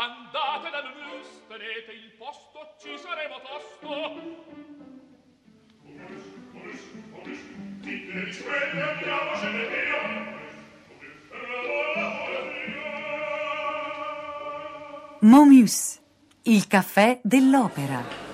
Andate 0.00 0.70
da 0.70 0.80
Mus, 0.80 1.28
tenete 1.46 1.92
il 1.92 2.12
posto, 2.16 2.74
ci 2.80 2.96
saremo 2.96 3.36
tosto. 3.42 3.88
Dite 7.80 8.24
di 8.24 8.36
quelle 8.42 8.80
andiamocene 8.80 9.68
via. 9.68 10.38
Momus, 15.20 16.00
il 16.44 16.66
caffè 16.66 17.20
dell'opera. 17.22 18.29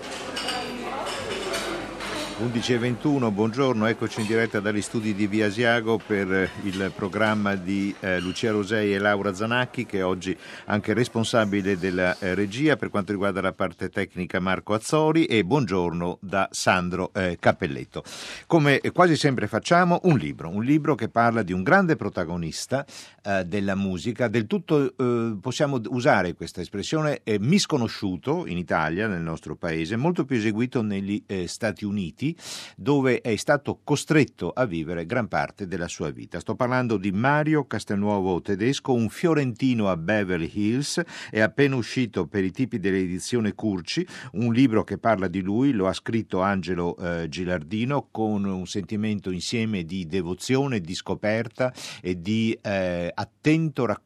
11.21, 2.38 3.32
buongiorno, 3.32 3.86
eccoci 3.86 4.20
in 4.20 4.26
diretta 4.26 4.60
dagli 4.60 4.82
studi 4.82 5.14
di 5.14 5.26
Via 5.26 5.46
Asiago 5.46 5.96
per 5.96 6.30
eh, 6.30 6.50
il 6.64 6.92
programma 6.94 7.54
di 7.54 7.94
eh, 7.98 8.20
Lucia 8.20 8.50
Rosei 8.50 8.92
e 8.92 8.98
Laura 8.98 9.32
Zanacchi 9.32 9.86
che 9.86 10.00
è 10.00 10.04
oggi 10.04 10.36
anche 10.66 10.92
responsabile 10.92 11.78
della 11.78 12.14
eh, 12.18 12.34
regia 12.34 12.76
per 12.76 12.90
quanto 12.90 13.12
riguarda 13.12 13.40
la 13.40 13.54
parte 13.54 13.88
tecnica 13.88 14.38
Marco 14.38 14.74
Azzori 14.74 15.24
e 15.24 15.44
buongiorno 15.46 16.18
da 16.20 16.46
Sandro 16.52 17.10
eh, 17.14 17.38
Cappelletto. 17.40 18.04
Come 18.46 18.82
quasi 18.92 19.16
sempre 19.16 19.46
facciamo 19.46 20.00
un 20.02 20.18
libro, 20.18 20.50
un 20.50 20.62
libro 20.62 20.94
che 20.94 21.08
parla 21.08 21.40
di 21.40 21.54
un 21.54 21.62
grande 21.62 21.96
protagonista 21.96 22.84
eh, 23.22 23.46
della 23.46 23.74
musica, 23.74 24.28
del 24.28 24.46
tutto 24.46 24.92
eh, 24.94 25.38
possiamo 25.40 25.80
usare 25.86 26.34
questa 26.34 26.60
espressione 26.60 27.22
misconosciuto 27.38 28.46
in 28.46 28.58
Italia, 28.58 29.06
nel 29.06 29.22
nostro 29.22 29.56
paese, 29.56 29.96
molto 29.96 30.26
più 30.26 30.36
eseguito 30.36 30.82
negli 30.82 31.24
Stati 31.46 31.86
Uniti 31.86 32.24
Uniti, 32.26 32.36
dove 32.76 33.20
è 33.20 33.36
stato 33.36 33.80
costretto 33.84 34.50
a 34.50 34.64
vivere 34.64 35.06
gran 35.06 35.28
parte 35.28 35.66
della 35.66 35.88
sua 35.88 36.10
vita. 36.10 36.40
Sto 36.40 36.54
parlando 36.54 36.96
di 36.96 37.12
Mario 37.12 37.66
Castelnuovo 37.66 38.40
tedesco, 38.40 38.92
un 38.92 39.08
fiorentino 39.08 39.88
a 39.88 39.96
Beverly 39.96 40.50
Hills, 40.52 41.00
è 41.30 41.40
appena 41.40 41.76
uscito 41.76 42.26
per 42.26 42.44
i 42.44 42.50
tipi 42.50 42.78
dell'edizione 42.78 43.54
Curci, 43.54 44.06
un 44.32 44.52
libro 44.52 44.82
che 44.82 44.98
parla 44.98 45.28
di 45.28 45.40
lui, 45.40 45.72
lo 45.72 45.86
ha 45.86 45.92
scritto 45.92 46.40
Angelo 46.40 46.96
eh, 46.96 47.28
Gilardino 47.28 48.08
con 48.10 48.44
un 48.44 48.66
sentimento 48.66 49.30
insieme 49.30 49.84
di 49.84 50.06
devozione, 50.06 50.80
di 50.80 50.94
scoperta 50.94 51.72
e 52.00 52.20
di 52.20 52.58
eh, 52.62 53.10
attento 53.14 53.84
racconto 53.86 54.05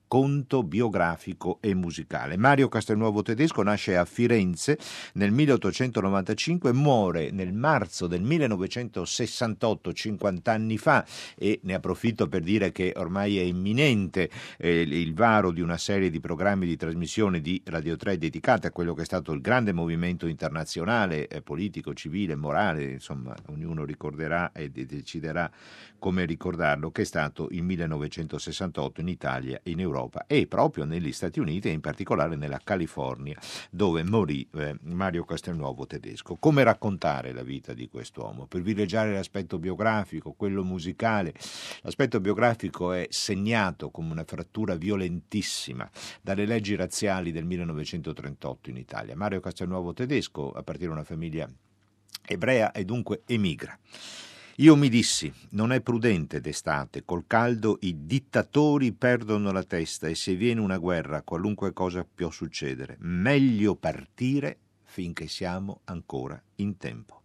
biografico 0.64 1.58
e 1.60 1.72
musicale. 1.72 2.36
Mario 2.36 2.68
Castelnuovo 2.68 3.22
tedesco 3.22 3.62
nasce 3.62 3.96
a 3.96 4.04
Firenze 4.04 4.76
nel 5.14 5.30
1895 5.30 6.70
e 6.70 6.72
muore 6.72 7.30
nel 7.30 7.52
marzo 7.52 8.08
del 8.08 8.22
1968, 8.22 9.92
50 9.92 10.50
anni 10.50 10.78
fa, 10.78 11.06
e 11.36 11.60
ne 11.62 11.74
approfitto 11.74 12.26
per 12.26 12.42
dire 12.42 12.72
che 12.72 12.92
ormai 12.96 13.38
è 13.38 13.42
imminente 13.42 14.28
eh, 14.58 14.80
il 14.80 15.14
varo 15.14 15.52
di 15.52 15.60
una 15.60 15.78
serie 15.78 16.10
di 16.10 16.18
programmi 16.18 16.66
di 16.66 16.76
trasmissione 16.76 17.40
di 17.40 17.62
Radio 17.66 17.94
3 17.94 18.18
dedicati 18.18 18.66
a 18.66 18.72
quello 18.72 18.94
che 18.94 19.02
è 19.02 19.04
stato 19.04 19.30
il 19.32 19.40
grande 19.40 19.72
movimento 19.72 20.26
internazionale, 20.26 21.28
eh, 21.28 21.40
politico, 21.40 21.94
civile, 21.94 22.34
morale, 22.34 22.82
insomma, 22.90 23.32
ognuno 23.46 23.84
ricorderà 23.84 24.50
e 24.50 24.70
deciderà 24.70 25.48
come 26.00 26.24
ricordarlo, 26.24 26.90
che 26.90 27.02
è 27.02 27.04
stato 27.04 27.46
il 27.52 27.62
1968 27.62 29.02
in 29.02 29.08
Italia, 29.08 29.60
in 29.64 29.78
Europa 29.78 29.98
e 30.26 30.46
proprio 30.46 30.84
negli 30.84 31.12
Stati 31.12 31.40
Uniti 31.40 31.68
e 31.68 31.72
in 31.72 31.80
particolare 31.80 32.36
nella 32.36 32.60
California, 32.62 33.38
dove 33.70 34.02
morì 34.04 34.48
eh, 34.54 34.76
Mario 34.82 35.24
Castelnuovo 35.24 35.86
tedesco. 35.86 36.36
Come 36.36 36.62
raccontare 36.62 37.32
la 37.32 37.42
vita 37.42 37.74
di 37.74 37.88
quest'uomo? 37.88 38.46
Privilegiare 38.46 39.12
l'aspetto 39.12 39.58
biografico, 39.58 40.32
quello 40.32 40.62
musicale. 40.62 41.34
L'aspetto 41.82 42.20
biografico 42.20 42.92
è 42.92 43.06
segnato 43.10 43.90
come 43.90 44.12
una 44.12 44.24
frattura 44.24 44.76
violentissima 44.76 45.88
dalle 46.22 46.46
leggi 46.46 46.76
razziali 46.76 47.32
del 47.32 47.44
1938 47.44 48.70
in 48.70 48.76
Italia. 48.76 49.16
Mario 49.16 49.40
Castelnuovo 49.40 49.92
tedesco, 49.92 50.52
a 50.52 50.62
partire 50.62 50.88
da 50.88 50.94
una 50.94 51.04
famiglia 51.04 51.48
ebrea, 52.26 52.72
e 52.72 52.84
dunque 52.84 53.22
emigra. 53.26 53.78
Io 54.60 54.76
mi 54.76 54.90
dissi, 54.90 55.32
non 55.52 55.72
è 55.72 55.80
prudente 55.80 56.38
d'estate, 56.38 57.02
col 57.06 57.24
caldo 57.26 57.78
i 57.80 58.04
dittatori 58.04 58.92
perdono 58.92 59.52
la 59.52 59.62
testa 59.62 60.06
e 60.06 60.14
se 60.14 60.34
viene 60.34 60.60
una 60.60 60.76
guerra 60.76 61.22
qualunque 61.22 61.72
cosa 61.72 62.04
può 62.04 62.30
succedere. 62.30 62.98
Meglio 62.98 63.74
partire 63.74 64.58
finché 64.82 65.28
siamo 65.28 65.80
ancora 65.84 66.38
in 66.56 66.76
tempo. 66.76 67.22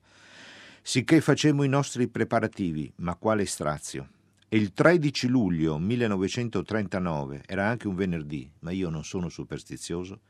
Sicché 0.82 1.20
facemmo 1.20 1.64
i 1.64 1.68
nostri 1.68 2.08
preparativi, 2.08 2.90
ma 3.00 3.16
quale 3.16 3.46
strazio. 3.46 4.08
E 4.48 4.56
il 4.56 4.72
13 4.72 5.28
luglio 5.28 5.78
1939, 5.78 7.44
era 7.46 7.68
anche 7.68 7.90
un 7.90 7.96
venerdì, 7.96 8.50
ma 8.60 8.72
io 8.72 8.88
non 8.90 9.04
sono 9.04 9.28
superstizioso, 9.28 10.22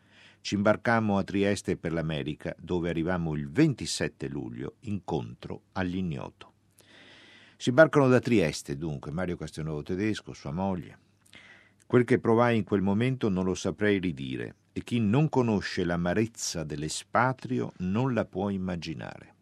ci 0.41 0.55
imbarcammo 0.55 1.19
a 1.19 1.23
Trieste 1.23 1.77
per 1.77 1.93
l'America, 1.93 2.55
dove 2.57 2.89
arrivammo 2.89 3.35
il 3.35 3.47
27 3.47 4.27
luglio, 4.27 4.77
incontro 4.79 5.65
all'ignoto. 5.73 6.53
Si 7.57 7.69
imbarcano 7.69 8.09
da 8.09 8.19
Trieste, 8.19 8.77
dunque, 8.77 9.11
Mario 9.11 9.37
Castelnuovo 9.37 9.81
tedesco, 9.81 10.33
sua 10.33 10.51
moglie. 10.51 10.99
Quel 11.87 12.03
che 12.03 12.19
provai 12.19 12.57
in 12.57 12.63
quel 12.63 12.81
momento 12.81 13.29
non 13.29 13.45
lo 13.45 13.55
saprei 13.55 13.99
ridire, 13.99 14.55
e 14.73 14.83
chi 14.83 14.99
non 14.99 15.29
conosce 15.29 15.85
l'amarezza 15.85 16.63
dell'espatrio 16.65 17.71
non 17.77 18.13
la 18.13 18.25
può 18.25 18.49
immaginare. 18.49 19.33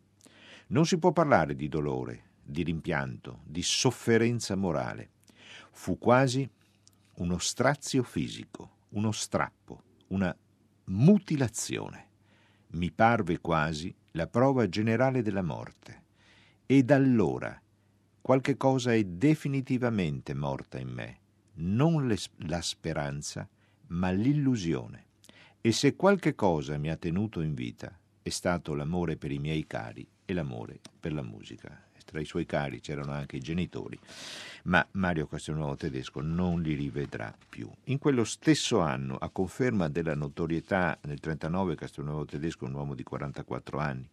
Non 0.68 0.85
si 0.85 1.00
può 1.00 1.12
parlare 1.12 1.56
di 1.56 1.68
dolore, 1.68 2.31
di 2.44 2.62
rimpianto, 2.62 3.40
di 3.46 3.63
sofferenza 3.63 4.56
morale. 4.56 5.09
Fu 5.72 5.97
quasi 5.97 6.47
uno 7.16 7.38
strazio 7.40 8.03
fisico, 8.03 8.85
uno 8.90 9.12
strappo, 9.12 9.81
una 10.09 10.35
mutilazione. 10.85 12.09
Mi 12.73 12.91
parve 12.91 13.40
quasi 13.40 13.94
la 14.12 14.28
prova 14.28 14.69
generale 14.69 15.23
della 15.23 15.41
morte. 15.41 16.02
E 16.68 16.84
da 16.84 16.96
allora 16.96 17.59
qualche 18.23 18.56
cosa 18.56 18.94
è 18.94 19.03
definitivamente 19.03 20.34
morta 20.34 20.79
in 20.79 20.88
me, 20.88 21.19
non 21.56 22.07
le, 22.07 22.17
la 22.47 22.61
speranza, 22.61 23.45
ma 23.88 24.11
l'illusione. 24.11 25.07
E 25.59 25.73
se 25.73 25.97
qualche 25.97 26.34
cosa 26.34 26.78
mi 26.78 26.89
ha 26.89 26.95
tenuto 26.95 27.41
in 27.41 27.53
vita, 27.53 28.00
è 28.22 28.29
stato 28.29 28.75
l'amore 28.75 29.17
per 29.17 29.34
i 29.34 29.39
miei 29.39 29.67
cari 29.67 30.07
e 30.23 30.31
l'amore 30.31 30.79
per 30.97 31.11
la 31.11 31.22
musica 31.22 31.89
tra 32.03 32.19
i 32.19 32.25
suoi 32.25 32.46
cari 32.46 32.80
c'erano 32.80 33.12
anche 33.12 33.38
i 33.38 33.40
genitori, 33.40 33.97
ma 34.64 34.86
Mario 34.91 35.28
Castelnuovo 35.28 35.75
tedesco 35.75 36.22
non 36.22 36.62
li 36.62 36.74
rivedrà 36.74 37.36
più. 37.50 37.69
In 37.86 37.97
quello 37.97 38.24
stesso 38.24 38.80
anno, 38.80 39.16
a 39.16 39.30
conferma 39.30 39.90
della 39.90 40.16
notorietà, 40.16 40.97
nel 41.03 41.19
1939 41.22 41.75
Castelnuovo 41.75 42.25
tedesco, 42.25 42.66
un 42.66 42.74
uomo 42.74 42.96
di 42.96 43.03
44 43.03 43.78
anni, 43.80 44.09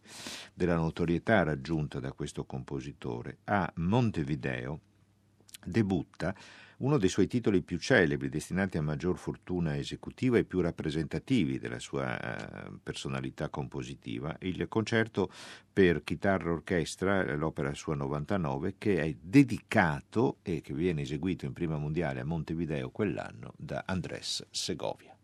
della 0.53 0.75
notorietà 0.75 1.43
raggiunta 1.43 1.99
da 1.99 2.11
questo 2.11 2.45
compositore, 2.45 3.39
a 3.45 3.71
Montevideo 3.75 4.79
debutta 5.65 6.35
uno 6.81 6.97
dei 6.97 7.09
suoi 7.09 7.27
titoli 7.27 7.61
più 7.61 7.77
celebri, 7.77 8.29
destinati 8.29 8.77
a 8.77 8.81
maggior 8.81 9.17
fortuna 9.17 9.77
esecutiva 9.77 10.37
e 10.37 10.43
più 10.43 10.61
rappresentativi 10.61 11.59
della 11.59 11.79
sua 11.79 12.19
eh, 12.19 12.71
personalità 12.81 13.49
compositiva, 13.49 14.35
il 14.39 14.67
concerto 14.67 15.31
per 15.71 16.03
chitarra 16.03 16.51
orchestra, 16.51 17.35
l'opera 17.35 17.73
sua 17.75 17.95
99, 17.95 18.75
che 18.77 18.99
è 19.01 19.15
dedicato 19.19 20.37
e 20.41 20.61
che 20.61 20.73
viene 20.73 21.01
eseguito 21.01 21.45
in 21.45 21.53
prima 21.53 21.77
mondiale 21.77 22.19
a 22.19 22.25
Montevideo 22.25 22.89
quell'anno 22.89 23.53
da 23.57 23.83
Andrés 23.85 24.45
Segovia. 24.49 25.15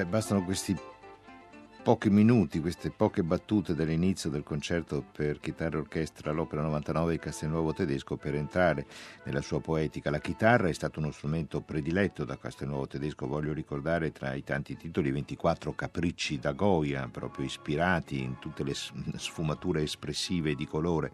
Beh, 0.00 0.06
bastano 0.06 0.42
questi 0.42 0.74
pochi 1.82 2.10
minuti, 2.10 2.60
queste 2.60 2.90
poche 2.90 3.22
battute 3.22 3.74
dall'inizio 3.74 4.28
del 4.28 4.42
concerto 4.42 5.02
per 5.12 5.40
chitarra 5.40 5.78
e 5.78 5.80
orchestra 5.80 6.30
all'Opera 6.30 6.60
99 6.60 7.12
di 7.12 7.18
Castelnuovo 7.18 7.72
Tedesco 7.72 8.16
per 8.16 8.34
entrare 8.34 8.86
nella 9.24 9.40
sua 9.40 9.60
poetica. 9.60 10.10
La 10.10 10.20
chitarra 10.20 10.68
è 10.68 10.72
stato 10.74 11.00
uno 11.00 11.10
strumento 11.10 11.62
prediletto 11.62 12.24
da 12.24 12.36
Castelnuovo 12.36 12.86
Tedesco, 12.86 13.26
voglio 13.26 13.54
ricordare 13.54 14.12
tra 14.12 14.34
i 14.34 14.44
tanti 14.44 14.76
titoli 14.76 15.10
24 15.10 15.72
capricci 15.74 16.38
da 16.38 16.52
Goya, 16.52 17.08
proprio 17.10 17.46
ispirati 17.46 18.20
in 18.20 18.38
tutte 18.38 18.62
le 18.62 18.74
sfumature 18.74 19.82
espressive 19.82 20.54
di 20.54 20.66
colore 20.66 21.12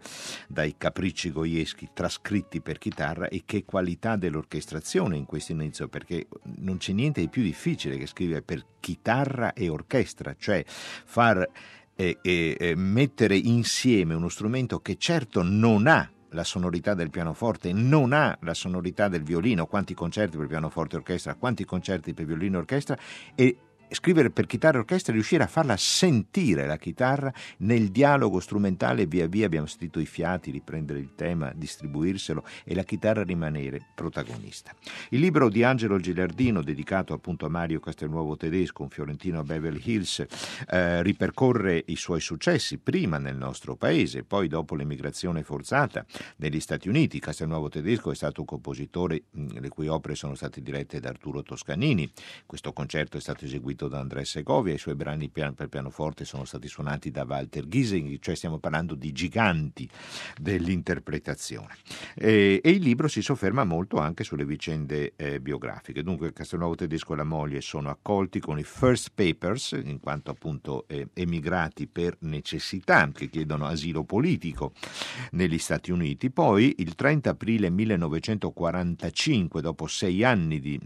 dai 0.49 0.75
capricci 0.77 1.31
goieschi 1.31 1.89
trascritti 1.93 2.59
per 2.59 2.77
chitarra 2.77 3.29
e 3.29 3.43
che 3.45 3.63
qualità 3.63 4.17
dell'orchestrazione 4.17 5.15
in 5.15 5.25
questo 5.25 5.53
inizio, 5.53 5.87
perché 5.87 6.27
non 6.57 6.77
c'è 6.77 6.91
niente 6.91 7.21
di 7.21 7.29
più 7.29 7.41
difficile 7.41 7.97
che 7.97 8.05
scrivere 8.05 8.41
per 8.41 8.65
chitarra 8.79 9.53
e 9.53 9.69
orchestra, 9.69 10.35
cioè 10.37 10.56
cioè 10.57 10.63
far 10.67 11.49
eh, 11.95 12.17
eh, 12.21 12.73
mettere 12.75 13.35
insieme 13.35 14.13
uno 14.13 14.29
strumento 14.29 14.79
che 14.79 14.97
certo 14.97 15.41
non 15.43 15.87
ha 15.87 16.09
la 16.31 16.43
sonorità 16.43 16.93
del 16.93 17.09
pianoforte, 17.09 17.71
non 17.73 18.13
ha 18.13 18.37
la 18.41 18.53
sonorità 18.53 19.07
del 19.07 19.23
violino, 19.23 19.65
quanti 19.65 19.93
concerti 19.93 20.37
per 20.37 20.47
pianoforte 20.47 20.95
e 20.95 20.99
orchestra, 20.99 21.35
quanti 21.35 21.65
concerti 21.65 22.13
per 22.13 22.25
violino 22.25 22.57
e 22.57 22.59
orchestra 22.59 22.97
e 23.33 23.57
scrivere 23.89 24.29
per 24.29 24.45
chitarra 24.45 24.77
e 24.77 24.79
orchestra 24.79 25.11
e 25.11 25.15
riuscire 25.15 25.43
a 25.43 25.47
farla 25.47 25.77
sentire 25.77 26.65
la 26.65 26.77
chitarra 26.77 27.33
nel 27.57 27.89
dialogo 27.89 28.39
strumentale 28.39 29.05
via 29.05 29.27
via 29.27 29.45
abbiamo 29.45 29.67
sentito 29.67 29.99
i 29.99 30.05
fiati 30.05 30.51
riprendere 30.51 30.99
il 30.99 31.15
tema, 31.15 31.51
distribuirselo 31.55 32.43
e 32.63 32.75
la 32.75 32.83
chitarra 32.83 33.23
rimanere 33.23 33.81
protagonista. 33.95 34.73
Il 35.09 35.19
libro 35.19 35.49
di 35.49 35.63
Angelo 35.63 35.99
Gilardino 35.99 36.61
dedicato 36.61 37.13
appunto 37.13 37.45
a 37.45 37.49
Mario 37.49 37.79
Castelnuovo 37.79 38.35
Tedesco, 38.35 38.83
un 38.83 38.89
fiorentino 38.89 39.39
a 39.39 39.43
Beverly 39.43 39.81
Hills, 39.83 40.25
eh, 40.69 41.01
ripercorre 41.03 41.83
i 41.87 41.95
suoi 41.95 42.19
successi 42.19 42.77
prima 42.77 43.17
nel 43.17 43.37
nostro 43.37 43.75
paese, 43.75 44.23
poi 44.23 44.47
dopo 44.47 44.75
l'emigrazione 44.75 45.43
forzata 45.43 46.05
negli 46.37 46.59
Stati 46.59 46.89
Uniti. 46.89 47.19
Castelnuovo 47.19 47.69
Tedesco 47.69 48.11
è 48.11 48.15
stato 48.15 48.41
un 48.41 48.47
compositore 48.47 49.23
le 49.31 49.69
cui 49.69 49.87
opere 49.87 50.15
sono 50.15 50.35
state 50.35 50.61
dirette 50.61 50.99
da 50.99 51.09
Arturo 51.09 51.43
Toscanini. 51.43 52.11
Questo 52.45 52.73
concerto 52.73 53.17
è 53.17 53.21
stato 53.21 53.45
eseguito 53.45 53.76
scritto 53.77 53.87
da 53.87 53.99
Andrea 53.99 54.25
Segovia, 54.25 54.73
i 54.73 54.79
suoi 54.79 54.95
brani 54.95 55.29
per 55.29 55.67
pianoforte 55.69 56.25
sono 56.25 56.45
stati 56.45 56.67
suonati 56.67 57.11
da 57.11 57.25
Walter 57.27 57.67
Giesing, 57.67 58.17
cioè 58.19 58.33
stiamo 58.35 58.57
parlando 58.57 58.95
di 58.95 59.11
giganti 59.11 59.87
dell'interpretazione. 60.41 61.75
E, 62.15 62.59
e 62.63 62.69
il 62.71 62.81
libro 62.81 63.07
si 63.07 63.21
sofferma 63.21 63.63
molto 63.63 63.97
anche 63.97 64.23
sulle 64.23 64.45
vicende 64.45 65.13
eh, 65.15 65.39
biografiche. 65.39 66.01
Dunque 66.01 66.33
Castelnuovo 66.33 66.73
Tedesco 66.73 67.13
e 67.13 67.17
la 67.17 67.23
moglie 67.23 67.61
sono 67.61 67.89
accolti 67.89 68.39
con 68.39 68.57
i 68.57 68.63
first 68.63 69.11
papers, 69.13 69.79
in 69.83 69.99
quanto 69.99 70.31
appunto 70.31 70.85
eh, 70.87 71.09
emigrati 71.13 71.85
per 71.85 72.17
necessità, 72.21 73.09
che 73.13 73.29
chiedono 73.29 73.67
asilo 73.67 74.03
politico 74.03 74.73
negli 75.31 75.59
Stati 75.59 75.91
Uniti. 75.91 76.31
Poi 76.31 76.73
il 76.79 76.95
30 76.95 77.29
aprile 77.29 77.69
1945, 77.69 79.61
dopo 79.61 79.85
sei 79.85 80.23
anni 80.23 80.59
di 80.59 80.79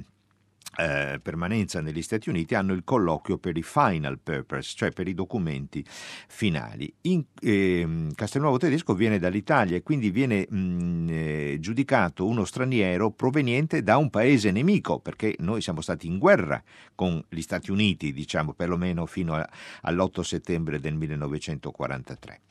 eh, 0.77 1.19
permanenza 1.21 1.81
negli 1.81 2.01
Stati 2.01 2.29
Uniti 2.29 2.55
hanno 2.55 2.73
il 2.73 2.83
colloquio 2.83 3.37
per 3.37 3.57
i 3.57 3.63
final 3.63 4.19
purpose, 4.19 4.73
cioè 4.75 4.91
per 4.91 5.07
i 5.07 5.13
documenti 5.13 5.83
finali. 5.85 6.93
In, 7.01 7.23
eh, 7.41 8.07
Castelnuovo 8.15 8.57
Tedesco 8.57 8.93
viene 8.93 9.19
dall'Italia 9.19 9.75
e 9.75 9.83
quindi 9.83 10.11
viene 10.11 10.47
mh, 10.49 10.57
mm, 10.57 11.09
eh, 11.09 11.57
giudicato 11.59 12.25
uno 12.25 12.45
straniero 12.45 13.11
proveniente 13.11 13.83
da 13.83 13.97
un 13.97 14.09
paese 14.09 14.51
nemico, 14.51 14.99
perché 14.99 15.35
noi 15.39 15.61
siamo 15.61 15.81
stati 15.81 16.07
in 16.07 16.17
guerra 16.17 16.61
con 16.95 17.23
gli 17.27 17.41
Stati 17.41 17.71
Uniti, 17.71 18.13
diciamo 18.13 18.53
perlomeno 18.53 19.05
fino 19.05 19.35
a, 19.35 19.47
all'8 19.81 20.21
settembre 20.21 20.79
del 20.79 20.95
1943. 20.95 22.41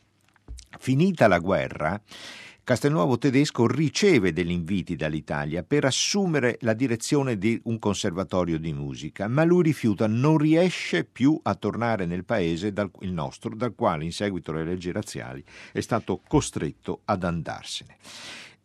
Finita 0.78 1.26
la 1.26 1.38
guerra, 1.38 2.00
Castelnuovo 2.70 3.18
tedesco 3.18 3.66
riceve 3.66 4.32
degli 4.32 4.52
inviti 4.52 4.94
dall'Italia 4.94 5.64
per 5.64 5.86
assumere 5.86 6.56
la 6.60 6.72
direzione 6.72 7.36
di 7.36 7.60
un 7.64 7.80
conservatorio 7.80 8.60
di 8.60 8.72
musica, 8.72 9.26
ma 9.26 9.42
lui 9.42 9.64
rifiuta, 9.64 10.06
non 10.06 10.38
riesce 10.38 11.02
più 11.02 11.36
a 11.42 11.56
tornare 11.56 12.06
nel 12.06 12.24
paese, 12.24 12.72
dal, 12.72 12.88
il 13.00 13.12
nostro, 13.12 13.56
dal 13.56 13.74
quale 13.74 14.04
in 14.04 14.12
seguito 14.12 14.52
alle 14.52 14.62
leggi 14.62 14.92
razziali 14.92 15.42
è 15.72 15.80
stato 15.80 16.20
costretto 16.28 17.00
ad 17.06 17.24
andarsene. 17.24 17.96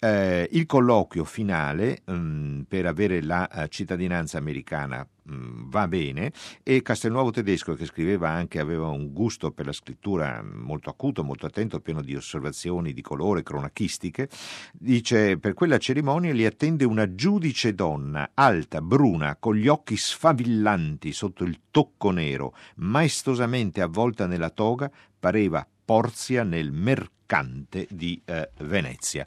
Eh, 0.06 0.48
il 0.52 0.66
colloquio 0.66 1.24
finale 1.24 2.02
mh, 2.06 2.14
mm, 2.14 2.62
per 2.68 2.86
avere 2.86 3.22
la 3.24 3.50
uh, 3.52 3.68
cittadinanza 3.68 4.38
americana 4.38 5.08
Mm, 5.28 5.72
va 5.72 5.88
bene 5.88 6.32
e 6.62 6.84
Castelnuovo 6.84 7.32
Tedesco 7.32 7.74
che 7.74 7.88
scriveva 7.88 8.30
anche 8.30 8.60
aveva 8.60 8.90
un 8.90 9.12
gusto 9.12 9.52
per 9.52 9.66
la 9.66 9.72
scrittura 9.72 10.44
molto 10.44 10.92
acuto, 10.92 11.24
molto 11.24 11.48
attento, 11.48 11.80
pieno 11.80 12.04
di 12.04 12.16
osservazioni 12.16 12.94
di 12.94 13.02
colore 13.02 13.42
cronachistiche 13.42 14.30
dice 14.72 15.40
per 15.40 15.56
quella 15.56 15.80
cerimonia 15.80 16.32
li 16.32 16.46
attende 16.46 16.86
una 16.86 17.16
giudice 17.16 17.74
donna 17.74 18.32
alta, 18.36 18.82
bruna, 18.82 19.36
con 19.38 19.56
gli 19.56 19.68
occhi 19.68 19.98
sfavillanti 19.98 21.12
sotto 21.12 21.44
il 21.44 21.60
tocco 21.72 22.12
nero, 22.12 22.54
maestosamente 22.76 23.82
avvolta 23.82 24.28
nella 24.28 24.52
toga, 24.52 24.92
pareva 25.20 25.68
Porzia 25.86 26.44
nel 26.44 26.72
mercato 26.72 27.15
mercante 27.26 27.88
di 27.90 28.22
eh, 28.26 28.50
Venezia. 28.60 29.26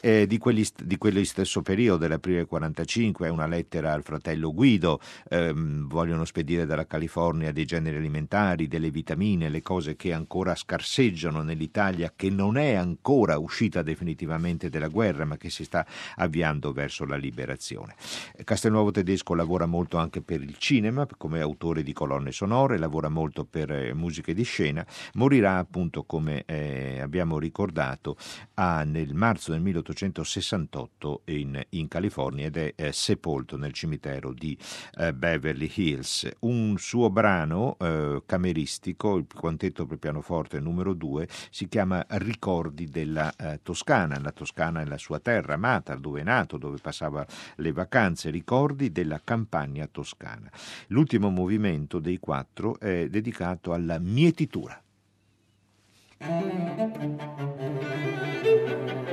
Eh, 0.00 0.26
di, 0.26 0.38
quelli, 0.38 0.64
di 0.82 0.96
quello 0.96 1.22
stesso 1.24 1.62
periodo, 1.62 1.98
dell'aprile 1.98 2.46
45, 2.46 3.26
è 3.26 3.30
una 3.30 3.46
lettera 3.46 3.92
al 3.92 4.02
fratello 4.02 4.52
Guido, 4.54 5.00
ehm, 5.28 5.88
vogliono 5.88 6.24
spedire 6.24 6.64
dalla 6.64 6.86
California 6.86 7.52
dei 7.52 7.64
generi 7.64 7.96
alimentari, 7.96 8.68
delle 8.68 8.90
vitamine, 8.90 9.48
le 9.48 9.62
cose 9.62 9.96
che 9.96 10.12
ancora 10.12 10.54
scarseggiano 10.54 11.42
nell'Italia, 11.42 12.12
che 12.14 12.30
non 12.30 12.56
è 12.56 12.74
ancora 12.74 13.38
uscita 13.38 13.82
definitivamente 13.82 14.68
dalla 14.68 14.88
guerra, 14.88 15.24
ma 15.24 15.36
che 15.36 15.50
si 15.50 15.64
sta 15.64 15.84
avviando 16.16 16.72
verso 16.72 17.04
la 17.04 17.16
liberazione. 17.16 17.94
Castelnuovo 18.44 18.90
Tedesco 18.90 19.34
lavora 19.34 19.66
molto 19.66 19.96
anche 19.96 20.22
per 20.22 20.42
il 20.42 20.56
cinema, 20.58 21.06
come 21.16 21.40
autore 21.40 21.82
di 21.82 21.92
colonne 21.92 22.30
sonore, 22.30 22.78
lavora 22.78 23.08
molto 23.08 23.44
per 23.44 23.72
eh, 23.72 23.94
musiche 23.94 24.34
di 24.34 24.44
scena, 24.44 24.86
morirà 25.14 25.58
appunto 25.58 26.04
come 26.04 26.44
eh, 26.46 27.00
abbiamo 27.00 27.23
abbiamo 27.24 27.38
ricordato, 27.38 28.16
ha 28.54 28.84
nel 28.84 29.14
marzo 29.14 29.52
del 29.52 29.60
1868 29.62 31.22
in, 31.26 31.60
in 31.70 31.88
California 31.88 32.46
ed 32.46 32.56
è 32.56 32.72
eh, 32.76 32.92
sepolto 32.92 33.56
nel 33.56 33.72
cimitero 33.72 34.32
di 34.32 34.56
eh, 34.98 35.12
Beverly 35.12 35.70
Hills. 35.74 36.28
Un 36.40 36.76
suo 36.78 37.10
brano 37.10 37.76
eh, 37.80 38.22
cameristico, 38.26 39.16
il 39.16 39.26
quintetto 39.34 39.86
per 39.86 39.98
pianoforte 39.98 40.60
numero 40.60 40.92
2, 40.92 41.26
si 41.50 41.66
chiama 41.68 42.04
Ricordi 42.08 42.88
della 42.88 43.34
eh, 43.36 43.60
Toscana. 43.62 44.20
La 44.20 44.32
Toscana 44.32 44.82
è 44.82 44.84
la 44.84 44.98
sua 44.98 45.18
terra 45.18 45.54
amata, 45.54 45.96
dove 45.96 46.20
è 46.20 46.24
nato, 46.24 46.58
dove 46.58 46.78
passava 46.80 47.26
le 47.56 47.72
vacanze, 47.72 48.30
ricordi 48.30 48.92
della 48.92 49.20
campagna 49.24 49.86
toscana. 49.86 50.50
L'ultimo 50.88 51.30
movimento 51.30 51.98
dei 51.98 52.18
quattro 52.18 52.78
è 52.78 53.08
dedicato 53.08 53.72
alla 53.72 53.98
mietitura. 53.98 54.78
Thank 56.26 56.78
you. 58.46 59.03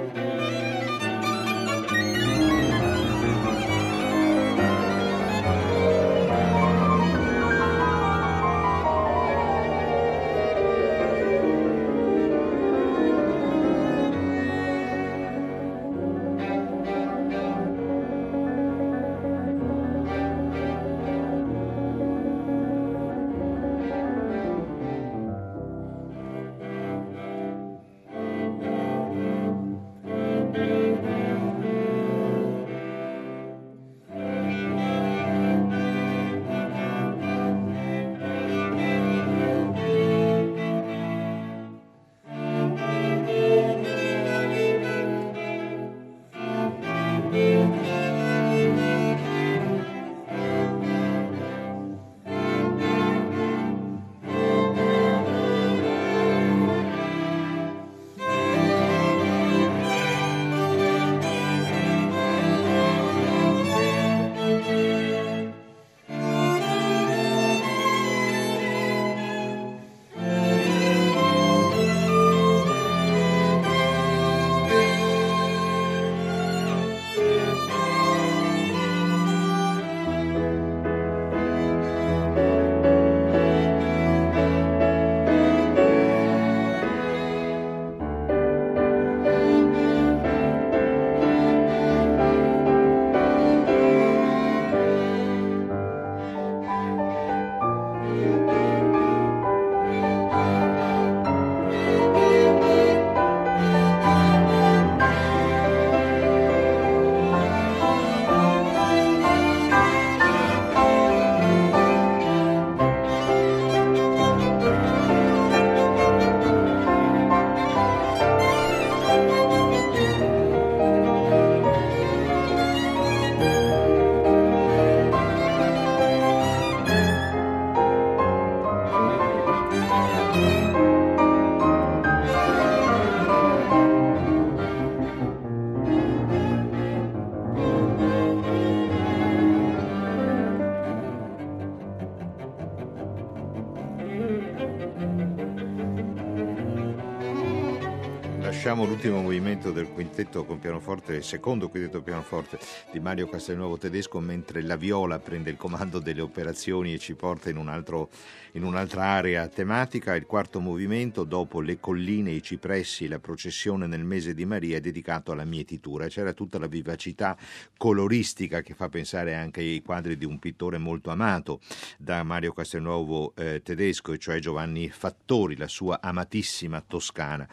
Lasciamo 148.51 148.85
l'ultimo 148.85 149.21
movimento 149.21 149.71
del 149.71 149.87
quintetto 149.87 150.43
con 150.43 150.59
pianoforte, 150.59 151.13
il 151.13 151.23
secondo 151.23 151.69
quintetto 151.69 152.01
pianoforte 152.01 152.59
di 152.91 152.99
Mario 152.99 153.29
Castelnuovo 153.29 153.77
tedesco, 153.77 154.19
mentre 154.19 154.61
la 154.61 154.75
viola 154.75 155.19
prende 155.19 155.51
il 155.51 155.55
comando 155.55 155.99
delle 155.99 156.19
operazioni 156.19 156.93
e 156.93 156.99
ci 156.99 157.13
porta 157.15 157.49
in, 157.49 157.55
un 157.55 157.69
altro, 157.69 158.09
in 158.51 158.63
un'altra 158.63 159.05
area 159.05 159.47
tematica. 159.47 160.15
Il 160.15 160.25
quarto 160.25 160.59
movimento, 160.59 161.23
dopo 161.23 161.61
le 161.61 161.79
colline, 161.79 162.31
i 162.31 162.43
cipressi, 162.43 163.07
la 163.07 163.19
processione 163.19 163.87
nel 163.87 164.03
mese 164.03 164.33
di 164.33 164.43
Maria, 164.43 164.77
è 164.77 164.81
dedicato 164.81 165.31
alla 165.31 165.45
mietitura. 165.45 166.09
C'era 166.09 166.33
tutta 166.33 166.59
la 166.59 166.67
vivacità 166.67 167.37
coloristica 167.77 168.61
che 168.61 168.73
fa 168.73 168.89
pensare 168.89 169.33
anche 169.33 169.61
ai 169.61 169.81
quadri 169.81 170.17
di 170.17 170.25
un 170.25 170.39
pittore 170.39 170.77
molto 170.77 171.09
amato 171.09 171.61
da 171.97 172.21
Mario 172.23 172.51
Castelnuovo 172.51 173.33
eh, 173.33 173.61
tedesco, 173.63 174.11
e 174.11 174.17
cioè 174.17 174.39
Giovanni 174.39 174.89
Fattori, 174.89 175.55
la 175.55 175.69
sua 175.69 176.01
amatissima 176.01 176.83
Toscana. 176.85 177.47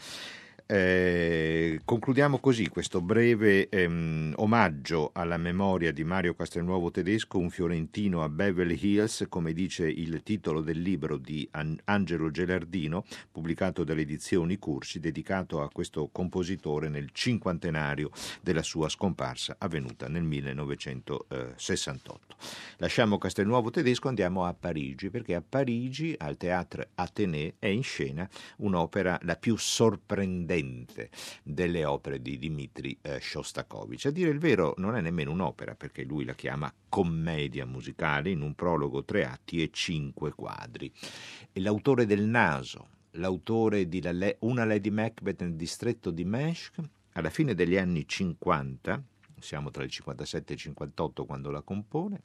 Eh, 0.71 1.81
concludiamo 1.83 2.41
così 2.41 2.69
questo 2.69 3.01
breve 3.01 3.71
ehm, 3.71 4.35
omaggio 4.37 5.13
alla 5.15 5.39
memoria 5.39 5.93
di 5.93 6.05
Mario 6.05 6.35
Castelnuovo 6.35 6.91
Tedesco, 6.91 7.39
un 7.39 7.49
fiorentino 7.49 8.23
a 8.23 8.29
Beverly 8.29 8.79
Hills, 8.79 9.25
come 9.31 9.55
dice 9.55 9.89
il 9.89 10.23
titolo 10.23 10.61
del 10.61 10.83
libro 10.83 11.17
di 11.17 11.49
An- 11.53 11.79
Angelo 11.85 12.31
Gelardino, 12.31 13.07
pubblicato 13.33 13.83
dalle 13.83 14.03
edizioni 14.03 14.59
Cursi, 14.59 15.01
dedicato 15.01 15.63
a 15.63 15.71
questo 15.71 16.11
compositore 16.13 16.91
nel 16.91 17.13
cinquantenario 17.13 18.11
della 18.43 18.63
sua 18.63 18.91
scomparsa 18.91 19.57
avvenuta 19.59 20.07
nel 20.07 20.25
1968. 20.25 22.37
Lasciamo 22.77 23.17
Castelnuovo 23.17 23.71
Tedesco, 23.71 24.09
andiamo 24.09 24.45
a 24.45 24.53
Parigi, 24.53 25.09
perché 25.09 25.35
a 25.35 25.41
Parigi, 25.41 26.15
al 26.19 26.37
Théâtre 26.37 26.91
Athénée, 26.95 27.55
è 27.59 27.69
in 27.69 27.83
scena 27.83 28.29
un'opera 28.59 29.19
la 29.23 29.37
più 29.37 29.57
sorprendente 29.57 30.57
potente 30.59 31.11
delle 31.43 31.85
opere 31.85 32.21
di 32.21 32.39
Dmitri 32.39 32.99
eh, 33.01 33.21
Shostakovich. 33.21 34.07
A 34.07 34.11
dire 34.11 34.31
il 34.31 34.39
vero 34.39 34.75
non 34.79 34.97
è 34.97 35.01
nemmeno 35.01 35.31
un'opera 35.31 35.75
perché 35.75 36.05
lui 36.05 36.25
la 36.25 36.35
chiama 36.35 36.73
commedia 36.89 37.65
musicale 37.65 38.31
in 38.31 38.43
un 38.43 38.55
prologo 38.55 39.05
tre 39.05 39.25
atti 39.25 39.63
e 39.63 39.71
cinque 39.73 40.33
quadri. 40.33 40.93
E 41.53 41.61
l'autore 41.61 42.07
del 42.07 42.23
Naso, 42.23 42.89
l'autore 43.13 43.89
di 43.89 44.03
la, 44.03 44.35
Una 44.41 44.65
Lady 44.65 44.91
Macbeth 44.91 45.41
nel 45.41 45.55
distretto 45.55 46.11
di 46.11 46.25
Meshk, 46.25 46.81
alla 47.13 47.31
fine 47.31 47.55
degli 47.55 47.77
anni 47.77 48.07
50, 48.07 49.03
siamo 49.41 49.71
tra 49.71 49.83
il 49.83 49.91
57 49.91 50.53
e 50.53 50.55
il 50.55 50.61
58 50.61 51.25
quando 51.25 51.51
la 51.51 51.63
compone, 51.63 52.23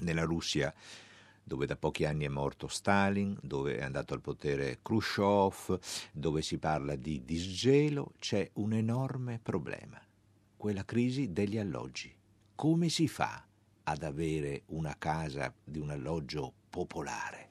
nella 0.00 0.24
Russia 0.24 0.72
dove 1.46 1.66
da 1.66 1.76
pochi 1.76 2.04
anni 2.04 2.24
è 2.24 2.28
morto 2.28 2.66
Stalin, 2.66 3.38
dove 3.40 3.76
è 3.76 3.82
andato 3.84 4.14
al 4.14 4.20
potere 4.20 4.80
Khrushchev, 4.82 5.78
dove 6.12 6.42
si 6.42 6.58
parla 6.58 6.96
di 6.96 7.22
disgelo, 7.24 8.14
c'è 8.18 8.50
un 8.54 8.72
enorme 8.72 9.38
problema, 9.40 10.00
quella 10.56 10.84
crisi 10.84 11.32
degli 11.32 11.56
alloggi. 11.56 12.12
Come 12.56 12.88
si 12.88 13.06
fa 13.06 13.46
ad 13.84 14.02
avere 14.02 14.64
una 14.66 14.96
casa 14.98 15.54
di 15.62 15.78
un 15.78 15.90
alloggio 15.90 16.52
popolare? 16.68 17.45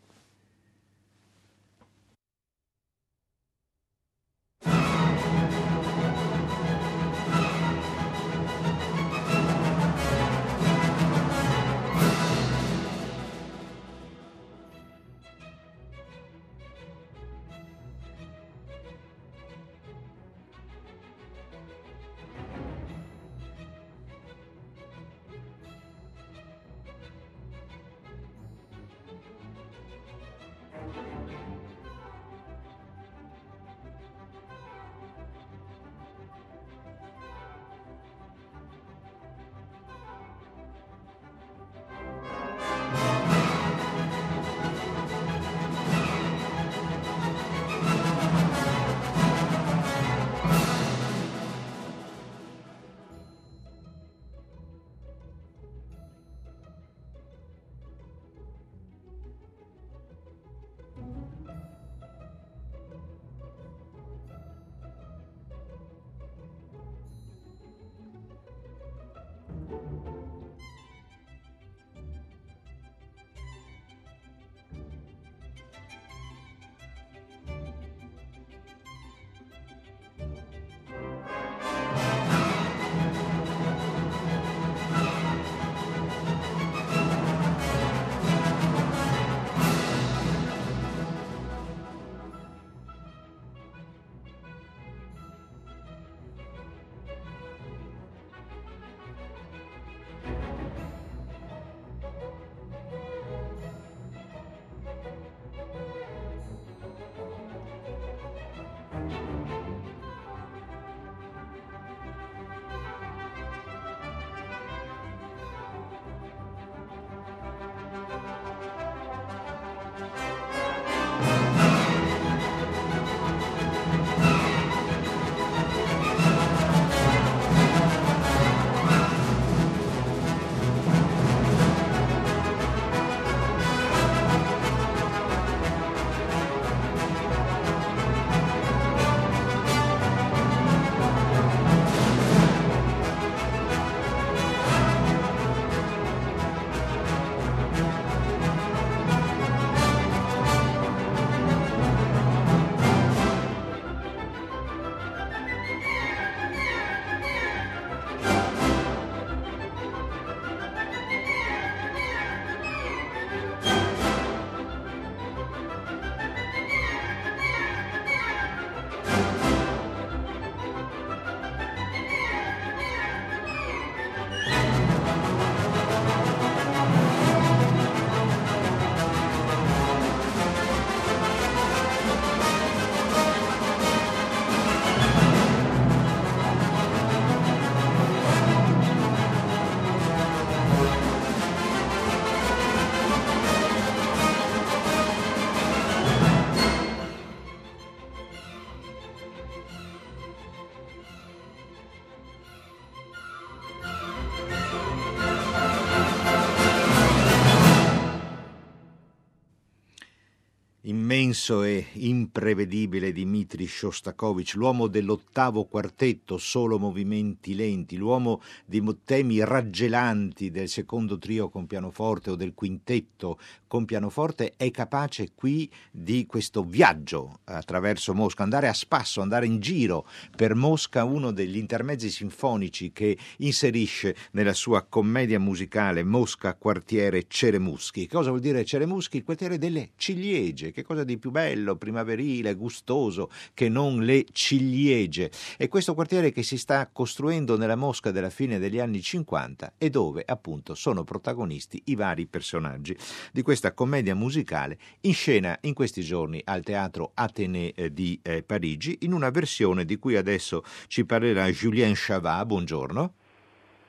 L'immenso 211.45 211.63
e 211.63 211.85
imprevedibile 211.93 213.11
Dmitri 213.11 213.67
Shostakovich, 213.67 214.55
l'uomo 214.55 214.87
dell'ottavo 214.87 215.65
quartetto, 215.65 216.37
solo 216.37 216.79
movimenti 216.79 217.53
lenti, 217.53 217.97
l'uomo 217.97 218.41
di 218.65 218.83
temi 219.03 219.43
raggelanti 219.43 220.49
del 220.49 220.69
secondo 220.69 221.17
trio 221.19 221.49
con 221.49 221.67
pianoforte 221.67 222.31
o 222.31 222.35
del 222.35 222.53
quintetto 222.55 223.37
con 223.75 223.83
pianoforte, 223.83 224.53
è 224.55 224.71
capace 224.71 225.31
qui 225.35 225.69
di 225.91 226.25
questo 226.25 226.63
viaggio 226.63 227.39
attraverso 227.43 228.13
Mosca, 228.13 228.43
andare 228.43 228.69
a 228.69 228.73
spasso, 228.73 229.19
andare 229.19 229.47
in 229.47 229.59
giro 229.59 230.07
per 230.33 230.55
Mosca, 230.55 231.03
uno 231.03 231.31
degli 231.31 231.57
intermezzi 231.57 232.09
sinfonici 232.09 232.93
che 232.93 233.17
inserisce 233.39 234.15
nella 234.31 234.53
sua 234.53 234.83
commedia 234.83 235.41
musicale 235.41 236.05
Mosca, 236.05 236.55
quartiere 236.55 237.25
Ceremuschi. 237.27 238.07
Cosa 238.07 238.29
vuol 238.29 238.39
dire 238.39 238.63
Ceremuschi? 238.63 239.17
Il 239.17 239.25
quartiere 239.25 239.57
delle 239.57 239.89
ciliegie. 239.97 240.71
Che 240.71 240.83
cosa 240.83 241.03
di 241.03 241.17
più 241.17 241.31
bello, 241.31 241.75
primaverile, 241.75 242.53
gustoso 242.53 243.29
che 243.53 243.67
non 243.67 244.05
le 244.05 244.23
ciliegie? 244.31 245.29
E 245.57 245.67
questo 245.67 245.93
quartiere 245.93 246.31
che 246.31 246.43
si 246.43 246.57
sta 246.57 246.89
costruendo 246.89 247.57
nella 247.57 247.75
Mosca 247.75 248.11
della 248.11 248.29
fine 248.29 248.57
degli 248.57 248.79
anni 248.79 249.01
50 249.01 249.73
e 249.77 249.89
dove 249.89 250.23
appunto 250.25 250.75
sono 250.75 251.03
protagonisti 251.03 251.81
i 251.87 251.95
vari 251.95 252.25
personaggi 252.25 252.95
di 253.33 253.41
questa 253.41 253.63
commedia 253.73 254.15
musicale 254.15 254.77
in 255.01 255.13
scena 255.13 255.57
in 255.61 255.73
questi 255.73 256.01
giorni 256.01 256.41
al 256.43 256.63
Teatro 256.63 257.11
Athénée 257.13 257.73
eh, 257.73 257.93
di 257.93 258.19
eh, 258.21 258.43
Parigi 258.43 258.99
in 259.01 259.13
una 259.13 259.29
versione 259.29 259.85
di 259.85 259.97
cui 259.97 260.15
adesso 260.15 260.63
ci 260.87 261.05
parlerà 261.05 261.47
Julien 261.47 261.93
Chavat. 261.95 262.45
Buongiorno. 262.45 263.13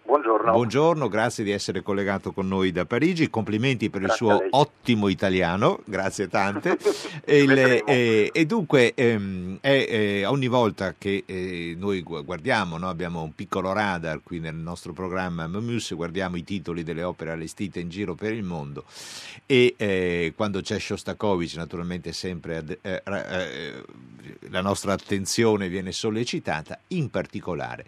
Buongiorno. 0.07 0.53
Buongiorno, 0.53 1.09
grazie 1.09 1.43
di 1.43 1.51
essere 1.51 1.83
collegato 1.83 2.31
con 2.31 2.47
noi 2.47 2.71
da 2.71 2.87
Parigi, 2.87 3.29
complimenti 3.29 3.91
per 3.91 4.03
grazie 4.03 4.27
il 4.27 4.33
suo 4.33 4.47
ottimo 4.51 5.09
italiano, 5.09 5.81
grazie 5.85 6.29
tante. 6.29 6.79
e, 7.27 7.43
il, 7.43 7.83
e, 7.85 8.31
e, 8.33 8.47
dunque 8.47 8.95
ehm, 8.95 9.59
è, 9.61 10.21
è, 10.21 10.29
ogni 10.29 10.47
volta 10.47 10.95
che 10.97 11.25
eh, 11.27 11.75
noi 11.77 12.03
guardiamo, 12.03 12.79
no? 12.79 12.89
abbiamo 12.89 13.21
un 13.25 13.35
piccolo 13.35 13.73
radar 13.73 14.21
qui 14.23 14.39
nel 14.39 14.55
nostro 14.55 14.93
programma 14.93 15.49
Momus, 15.49 15.93
guardiamo 15.97 16.37
i 16.37 16.45
titoli 16.45 16.85
delle 16.85 17.03
opere 17.03 17.33
allestite 17.33 17.81
in 17.81 17.89
giro 17.89 18.15
per 18.15 18.33
il 18.33 18.45
mondo 18.45 18.85
e 19.45 19.75
eh, 19.77 20.33
quando 20.37 20.61
c'è 20.61 20.79
Shostakovich 20.79 21.57
naturalmente 21.57 22.13
sempre 22.13 22.65
eh, 22.81 23.03
eh, 23.05 23.85
la 24.51 24.61
nostra 24.61 24.93
attenzione 24.93 25.69
viene 25.69 25.91
sollecitata, 25.91 26.79
in 26.89 27.11
particolare 27.11 27.85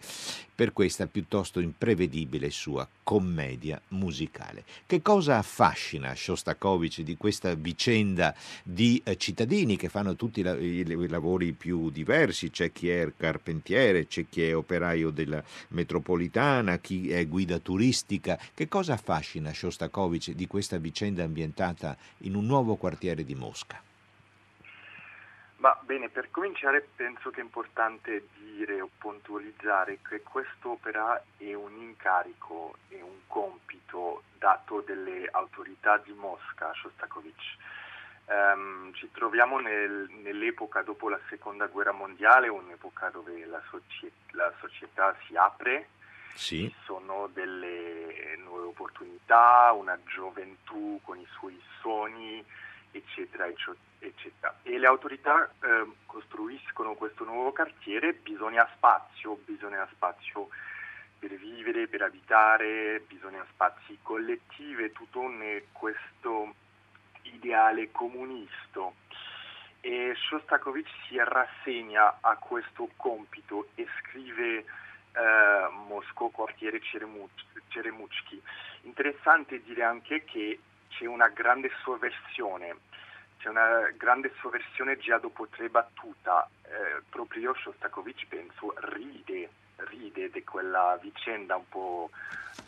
per 0.59 0.73
questa 0.73 1.07
piuttosto 1.07 1.61
imprevedibile 1.61 2.51
sua 2.51 2.85
commedia 3.05 3.81
musicale. 3.90 4.64
Che 4.87 5.01
cosa 5.03 5.38
affascina 5.38 6.12
Shostakovich 6.16 7.03
di 7.03 7.16
questa 7.16 7.55
vicenda 7.55 8.35
di 8.64 9.01
eh, 9.05 9.16
cittadini 9.16 9.77
che 9.77 9.88
fanno 9.88 10.16
tutti 10.16 10.40
i, 10.40 11.07
lavori 11.07 11.53
più 11.53 11.90
diversi? 11.90 12.51
C'è 12.51 12.73
chi 12.73 12.88
è 12.88 13.09
carpentiere, 13.16 14.09
c'è 14.09 14.27
chi 14.29 14.42
è 14.42 14.57
operaio 14.57 15.11
della 15.11 15.40
metropolitana, 15.68 16.79
chi 16.79 17.09
è 17.09 17.25
guida 17.29 17.61
turistica. 17.61 18.37
Che 18.53 18.66
cosa 18.66 18.94
affascina 18.94 19.53
Shostakovich 19.53 20.33
di 20.33 20.49
questa 20.49 20.79
vicenda 20.79 21.23
ambientata 21.23 21.97
in 22.23 22.35
un 22.35 22.47
nuovo 22.47 22.75
quartiere 22.75 23.25
di 23.25 23.37
Mosca? 23.37 23.81
Ma 25.59 25.77
bene, 25.83 26.09
per 26.09 26.31
cominciare 26.31 26.87
penso 26.94 27.31
che 27.31 27.40
è 27.40 27.42
importante 27.42 28.29
dire 28.37 28.81
o 28.81 28.88
puntualizzare 28.97 29.99
che 30.09 30.23
quest'opera 30.23 31.21
è 31.37 31.53
un 31.53 31.77
incarico, 31.77 32.77
è 32.88 33.01
un 33.01 33.27
compito 33.27 34.23
dato 34.38 34.85
dalle 34.87 35.29
autorità 35.33 35.99
di 35.99 36.12
Mosca 36.12 36.71
a 36.71 36.75
Shostakovich. 36.75 37.57
Um, 38.27 38.92
ci 38.92 39.11
troviamo 39.11 39.59
nel, 39.59 40.09
nell'epoca 40.23 40.83
dopo 40.83 41.09
la 41.09 41.18
seconda 41.29 41.66
guerra 41.66 41.92
mondiale, 41.92 42.47
un'epoca 42.47 43.09
dove 43.09 43.44
la, 43.47 43.61
socie- 43.68 44.12
la 44.33 44.53
società 44.61 45.16
si 45.27 45.35
apre, 45.35 45.88
sì. 46.35 46.68
ci 46.68 46.75
sono 46.85 47.29
delle 47.33 48.37
nuove 48.44 48.66
opportunità, 48.66 49.73
una 49.73 49.99
gioventù 50.05 51.01
con 51.03 51.18
i 51.18 51.27
suoi 51.33 51.61
sogni, 51.81 52.44
eccetera, 52.99 53.47
eccetera. 53.99 54.59
E 54.63 54.79
le 54.79 54.87
autorità 54.87 55.51
eh, 55.61 55.87
costruiscono 56.07 56.95
questo 56.95 57.25
nuovo 57.25 57.53
quartiere, 57.53 58.13
bisogna 58.13 58.69
spazio, 58.75 59.39
bisogna 59.45 59.87
spazio 59.93 60.49
per 61.19 61.35
vivere, 61.35 61.89
per 61.89 62.03
abitare, 62.03 63.03
bisogna 63.07 63.45
spazi 63.51 63.99
collettivi, 64.03 64.93
tutto 64.93 65.23
in 65.23 65.63
questo 65.73 66.55
ideale 67.23 67.91
comunista. 67.91 68.91
E 69.81 70.13
Shostakovich 70.15 70.89
si 71.07 71.17
rassegna 71.19 72.19
a 72.21 72.37
questo 72.37 72.89
compito 72.97 73.69
e 73.75 73.87
scrive 74.01 74.65
eh, 75.13 75.69
Mosco, 75.87 76.29
quartiere 76.29 76.81
Ceremuchki. 77.69 78.43
Interessante 78.83 79.63
dire 79.63 79.83
anche 79.83 80.25
che 80.25 80.59
c'è 80.99 81.07
una 81.07 81.29
grande 81.29 81.71
sovversione, 81.85 82.77
c'è 83.39 83.49
una 83.49 83.89
grande 83.97 84.33
sovversione 84.41 84.99
già 84.99 85.19
dopo 85.19 85.47
tre 85.47 85.69
battute. 85.69 86.31
Eh, 86.65 87.03
proprio 87.09 87.55
Shostakovich, 87.55 88.27
penso, 88.27 88.75
ride, 88.93 89.49
ride 89.77 90.31
di 90.31 90.43
quella 90.43 90.99
vicenda 91.01 91.57
un 91.57 91.69
po', 91.69 92.11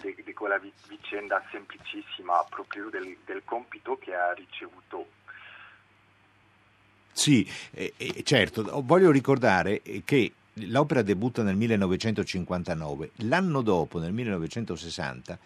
di, 0.01 0.33
quella 0.33 0.61
vicenda 0.87 1.43
semplicissima 1.51 2.45
proprio 2.49 2.89
del, 2.89 3.17
del 3.25 3.43
compito 3.45 3.99
che 3.99 4.15
ha 4.15 4.33
ricevuto 4.33 5.19
sì, 7.13 7.47
eh, 7.73 7.93
eh, 7.97 8.23
certo, 8.23 8.81
voglio 8.83 9.11
ricordare 9.11 9.83
che 10.05 10.33
l'opera 10.55 11.03
debutta 11.03 11.43
nel 11.43 11.57
1959, 11.57 13.11
l'anno 13.17 13.61
dopo, 13.61 13.99
nel 13.99 14.13
1960, 14.13 15.39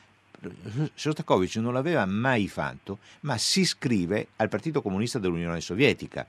Shostakovich 0.95 1.57
non 1.57 1.73
l'aveva 1.73 2.05
mai 2.07 2.49
fatto, 2.49 2.99
ma 3.21 3.39
si 3.39 3.61
iscrive 3.61 4.29
al 4.37 4.49
Partito 4.49 4.83
Comunista 4.83 5.19
dell'Unione 5.19 5.61
Sovietica. 5.61 6.27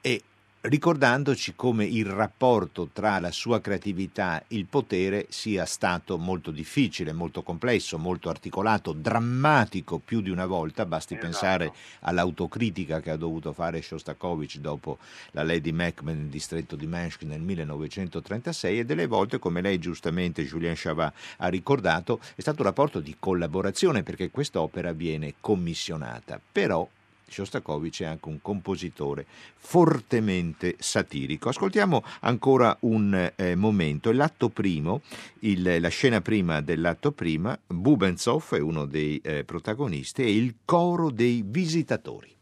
E 0.00 0.22
ricordandoci 0.66 1.52
come 1.54 1.84
il 1.84 2.06
rapporto 2.06 2.88
tra 2.90 3.18
la 3.18 3.30
sua 3.30 3.60
creatività 3.60 4.44
e 4.48 4.56
il 4.56 4.64
potere 4.64 5.26
sia 5.28 5.66
stato 5.66 6.16
molto 6.16 6.50
difficile, 6.50 7.12
molto 7.12 7.42
complesso, 7.42 7.98
molto 7.98 8.30
articolato, 8.30 8.92
drammatico 8.92 9.98
più 9.98 10.22
di 10.22 10.30
una 10.30 10.46
volta, 10.46 10.86
basti 10.86 11.14
esatto. 11.14 11.28
pensare 11.28 11.72
all'autocritica 12.00 13.00
che 13.00 13.10
ha 13.10 13.16
dovuto 13.16 13.52
fare 13.52 13.82
Shostakovich 13.82 14.56
dopo 14.56 14.98
la 15.32 15.42
Lady 15.42 15.70
Macbeth 15.70 16.16
nel 16.16 16.28
distretto 16.28 16.76
di 16.76 16.86
Mensk 16.86 17.24
nel 17.24 17.42
1936 17.42 18.78
e 18.78 18.84
delle 18.86 19.06
volte, 19.06 19.38
come 19.38 19.60
lei 19.60 19.78
giustamente 19.78 20.44
Julien 20.44 20.74
Chavat 20.76 21.14
ha 21.38 21.48
ricordato, 21.48 22.20
è 22.34 22.40
stato 22.40 22.62
un 22.62 22.68
rapporto 22.68 23.00
di 23.00 23.16
collaborazione 23.18 24.02
perché 24.02 24.30
quest'opera 24.30 24.92
viene 24.92 25.34
commissionata, 25.40 26.40
però 26.50 26.88
Shostakovich 27.28 28.02
è 28.02 28.06
anche 28.06 28.28
un 28.28 28.40
compositore 28.40 29.26
fortemente 29.56 30.76
satirico. 30.78 31.48
Ascoltiamo 31.48 32.02
ancora 32.20 32.76
un 32.80 33.32
eh, 33.34 33.54
momento, 33.54 34.12
l'atto 34.12 34.48
primo, 34.48 35.02
il, 35.40 35.80
la 35.80 35.88
scena 35.88 36.20
prima 36.20 36.60
dell'atto 36.60 37.12
prima, 37.12 37.58
Bubenzov 37.66 38.54
è 38.54 38.60
uno 38.60 38.84
dei 38.84 39.20
eh, 39.22 39.44
protagonisti 39.44 40.22
e 40.22 40.34
il 40.34 40.56
coro 40.64 41.10
dei 41.10 41.42
visitatori. 41.44 42.32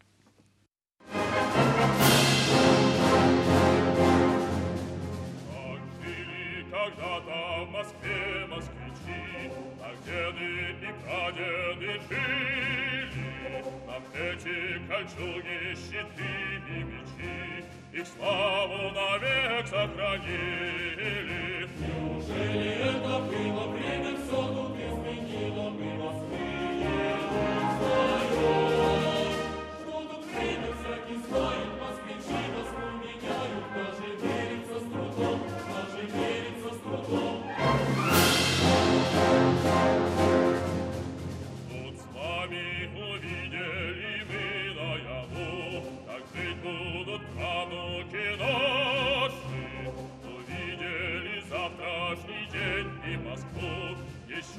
Кольчуги, 14.88 15.75
щиты 15.75 16.62
и 16.68 16.85
мечи, 16.85 17.64
их 17.92 18.07
славу 18.07 18.90
навек 18.90 19.66
сохранили. 19.66 21.68
Неужели 21.79 22.90
это 22.90 23.18
было 23.20 23.66
время, 23.68 23.82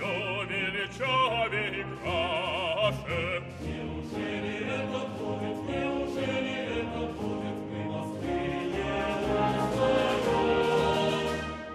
все 0.03 0.43
величавее 0.43 1.79
и 1.79 1.83
краше. 2.01 3.43
Неужели 3.61 4.53
это 4.67 4.99
будет, 5.17 5.57
неужели 5.69 6.55
это 6.81 7.01
будет, 7.19 7.57
мы 7.71 7.79
мостые 7.91 8.57
узнаем? 9.63 10.41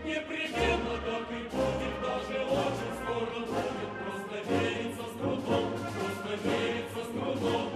Непременно 0.04 0.94
так 1.06 1.26
и 1.30 1.40
будет, 1.52 1.94
даже 2.02 2.38
очень 2.44 2.92
скоро 3.00 3.38
будет, 3.46 3.92
просто 4.04 4.36
верится 4.48 5.04
с 5.04 5.14
трудом, 5.18 5.68
просто 5.94 6.30
верится 6.44 7.00
с 7.04 7.08
трудом. 7.08 7.68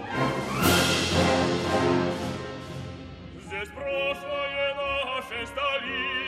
Здесь 3.47 3.71
прошлое 3.75 4.69
нашей 4.75 5.45
столицы, 5.47 6.22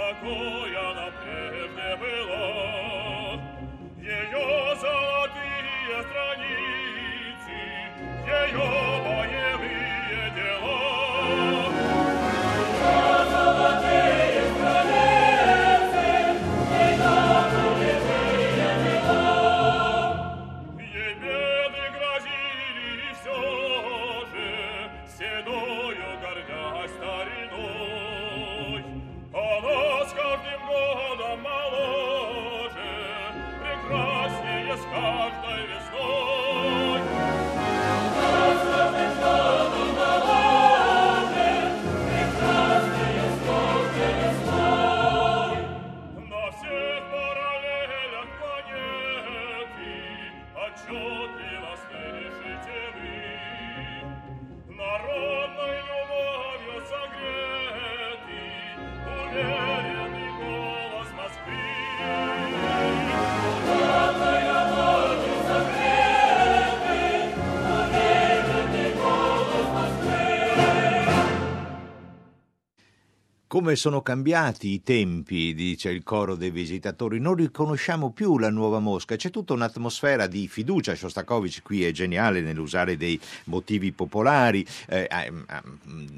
такой 0.00 0.74
она 0.76 1.10
прежде 1.22 1.96
была. 2.00 3.38
Ее 4.00 4.76
золотые 4.80 6.02
страницы 6.08 7.58
Ее 8.26 8.66
боевые 9.04 9.59
Come 73.60 73.76
sono 73.76 74.00
cambiati 74.00 74.68
i 74.68 74.82
tempi, 74.82 75.52
dice 75.52 75.90
il 75.90 76.02
coro 76.02 76.34
dei 76.34 76.50
visitatori, 76.50 77.20
non 77.20 77.34
riconosciamo 77.34 78.10
più 78.10 78.38
la 78.38 78.48
nuova 78.48 78.78
Mosca, 78.78 79.16
c'è 79.16 79.28
tutta 79.28 79.52
un'atmosfera 79.52 80.26
di 80.26 80.48
fiducia, 80.48 80.94
Shostakovich 80.94 81.60
qui 81.60 81.84
è 81.84 81.90
geniale 81.90 82.40
nell'usare 82.40 82.96
dei 82.96 83.20
motivi 83.44 83.92
popolari, 83.92 84.66
eh, 84.88 85.06
eh, 85.10 85.32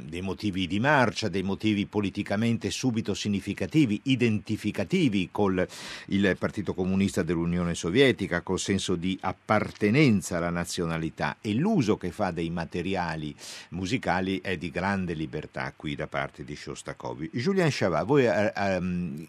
dei 0.04 0.20
motivi 0.20 0.68
di 0.68 0.78
marcia, 0.78 1.26
dei 1.26 1.42
motivi 1.42 1.84
politicamente 1.86 2.70
subito 2.70 3.12
significativi, 3.12 3.98
identificativi 4.04 5.30
col 5.32 5.66
il 6.06 6.36
Partito 6.38 6.74
Comunista 6.74 7.24
dell'Unione 7.24 7.74
Sovietica, 7.74 8.42
col 8.42 8.60
senso 8.60 8.94
di 8.94 9.18
appartenenza 9.20 10.36
alla 10.36 10.50
nazionalità. 10.50 11.38
E 11.40 11.54
l'uso 11.54 11.96
che 11.96 12.12
fa 12.12 12.30
dei 12.30 12.50
materiali 12.50 13.34
musicali 13.70 14.40
è 14.40 14.56
di 14.56 14.70
grande 14.70 15.14
libertà 15.14 15.72
qui 15.74 15.96
da 15.96 16.06
parte 16.06 16.44
di 16.44 16.54
Shostakovich. 16.54 17.30
Julien 17.32 17.70
Chavat, 17.70 18.04
voi 18.04 18.26
ehm, 18.26 19.26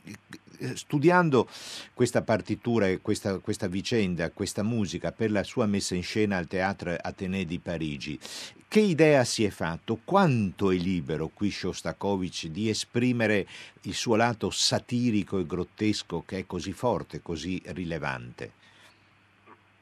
studiando 0.74 1.48
questa 1.94 2.22
partitura 2.22 2.88
e 2.88 3.00
questa, 3.02 3.40
questa 3.40 3.68
vicenda, 3.68 4.30
questa 4.32 4.62
musica 4.62 5.12
per 5.12 5.32
la 5.32 5.44
sua 5.44 5.66
messa 5.66 5.96
in 5.96 6.04
scena 6.04 6.38
al 6.38 6.48
Teatro 6.48 6.92
Athénée 6.92 7.46
di 7.46 7.60
Parigi, 7.60 8.20
che 8.68 8.80
idea 8.80 9.24
si 9.24 9.46
è 9.46 9.50
fatto? 9.50 10.00
Quanto 10.04 10.72
è 10.72 10.76
libero 10.76 11.28
qui 11.28 11.52
Shostakovich 11.52 12.48
di 12.48 12.70
esprimere 12.70 13.46
il 13.84 13.94
suo 13.94 14.16
lato 14.16 14.50
satirico 14.50 15.40
e 15.40 15.46
grottesco 15.46 16.24
che 16.26 16.40
è 16.40 16.46
così 16.46 16.74
forte, 16.74 17.22
così 17.22 17.62
rilevante? 17.68 18.52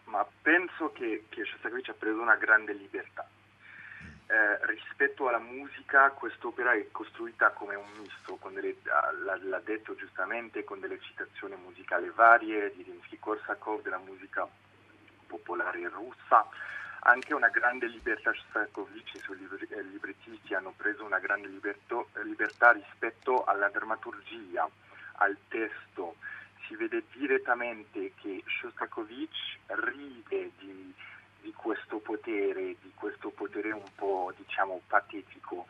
Ma 0.06 0.28
penso 0.42 0.92
che, 0.92 1.24
che 1.30 1.44
Shostakovich 1.46 1.90
ha 1.90 1.96
preso 1.98 2.22
una 2.22 2.36
grande 2.36 2.74
libertà. 2.74 3.28
Eh, 4.32 4.66
rispetto 4.66 5.28
alla 5.28 5.40
musica, 5.40 6.10
quest'opera 6.12 6.72
è 6.72 6.88
costruita 6.90 7.50
come 7.50 7.76
un 7.76 7.86
misto, 7.98 8.40
delle, 8.54 8.78
l'ha, 9.26 9.38
l'ha, 9.42 9.60
detto 9.60 9.94
giustamente, 9.94 10.64
con 10.64 10.80
delle 10.80 11.02
citazioni 11.02 11.58
musicali 11.62 12.10
varie 12.16 12.72
di 12.74 12.84
Rimsky-Korsakov, 12.84 13.82
della 13.82 13.98
musica 13.98 14.48
popolare 15.28 15.86
russa, 15.90 16.48
anche 17.02 17.34
una 17.34 17.50
grande 17.50 17.88
libertà 17.88 18.32
Shostakovich 18.32 19.16
e 19.16 19.18
i 19.18 19.22
suoi 19.22 19.38
librettisti 19.92 20.54
hanno 20.54 20.74
preso 20.78 21.04
una 21.04 21.20
grande 21.20 21.50
libertà, 21.50 22.02
libertà 22.24 22.72
rispetto 22.72 23.44
alla 23.44 23.68
drammaturgia, 23.68 24.66
al 25.16 25.36
testo. 25.50 26.16
Si 26.68 26.76
vede 26.78 27.04
direttamente 27.12 28.14
che 28.22 28.42
Shostakovich 28.46 29.58
ride 29.66 30.52
di 30.58 30.94
di 31.42 31.54
questo 31.56 31.98
potere, 31.98 32.76
di 32.82 32.92
questo 32.96 33.30
potere 33.30 33.72
un 33.72 33.90
po' 33.96 34.34
diciamo 34.38 34.82
patetico. 34.88 35.66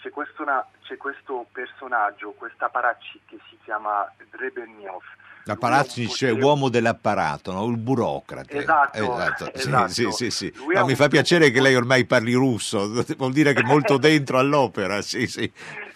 C'è 0.00 0.10
questo, 0.10 0.42
una, 0.42 0.64
c'è 0.82 0.96
questo 0.96 1.46
personaggio, 1.52 2.32
questa 2.32 2.68
Paracci 2.68 3.20
che 3.26 3.38
si 3.48 3.58
chiama 3.64 4.10
Dreberniov. 4.30 5.02
La 5.44 5.56
Paracci 5.56 6.06
potere... 6.06 6.32
uomo 6.32 6.68
dell'apparato, 6.68 7.52
no? 7.52 7.66
il 7.66 7.76
burocrate. 7.76 8.58
Esatto, 8.58 8.98
esatto. 8.98 9.52
esatto. 9.54 9.88
Sì, 9.88 10.10
sì, 10.10 10.30
sì, 10.30 10.54
no, 10.74 10.84
mi 10.84 10.94
fa 10.94 11.08
piacere 11.08 11.50
che 11.50 11.60
lei 11.60 11.74
ormai 11.76 12.04
parli 12.04 12.34
russo, 12.34 12.90
vuol 13.16 13.32
dire 13.32 13.52
che 13.52 13.60
è 13.60 13.64
molto 13.64 13.96
dentro 13.98 14.38
all'opera, 14.38 15.00
sì, 15.02 15.26
sì. 15.26 15.50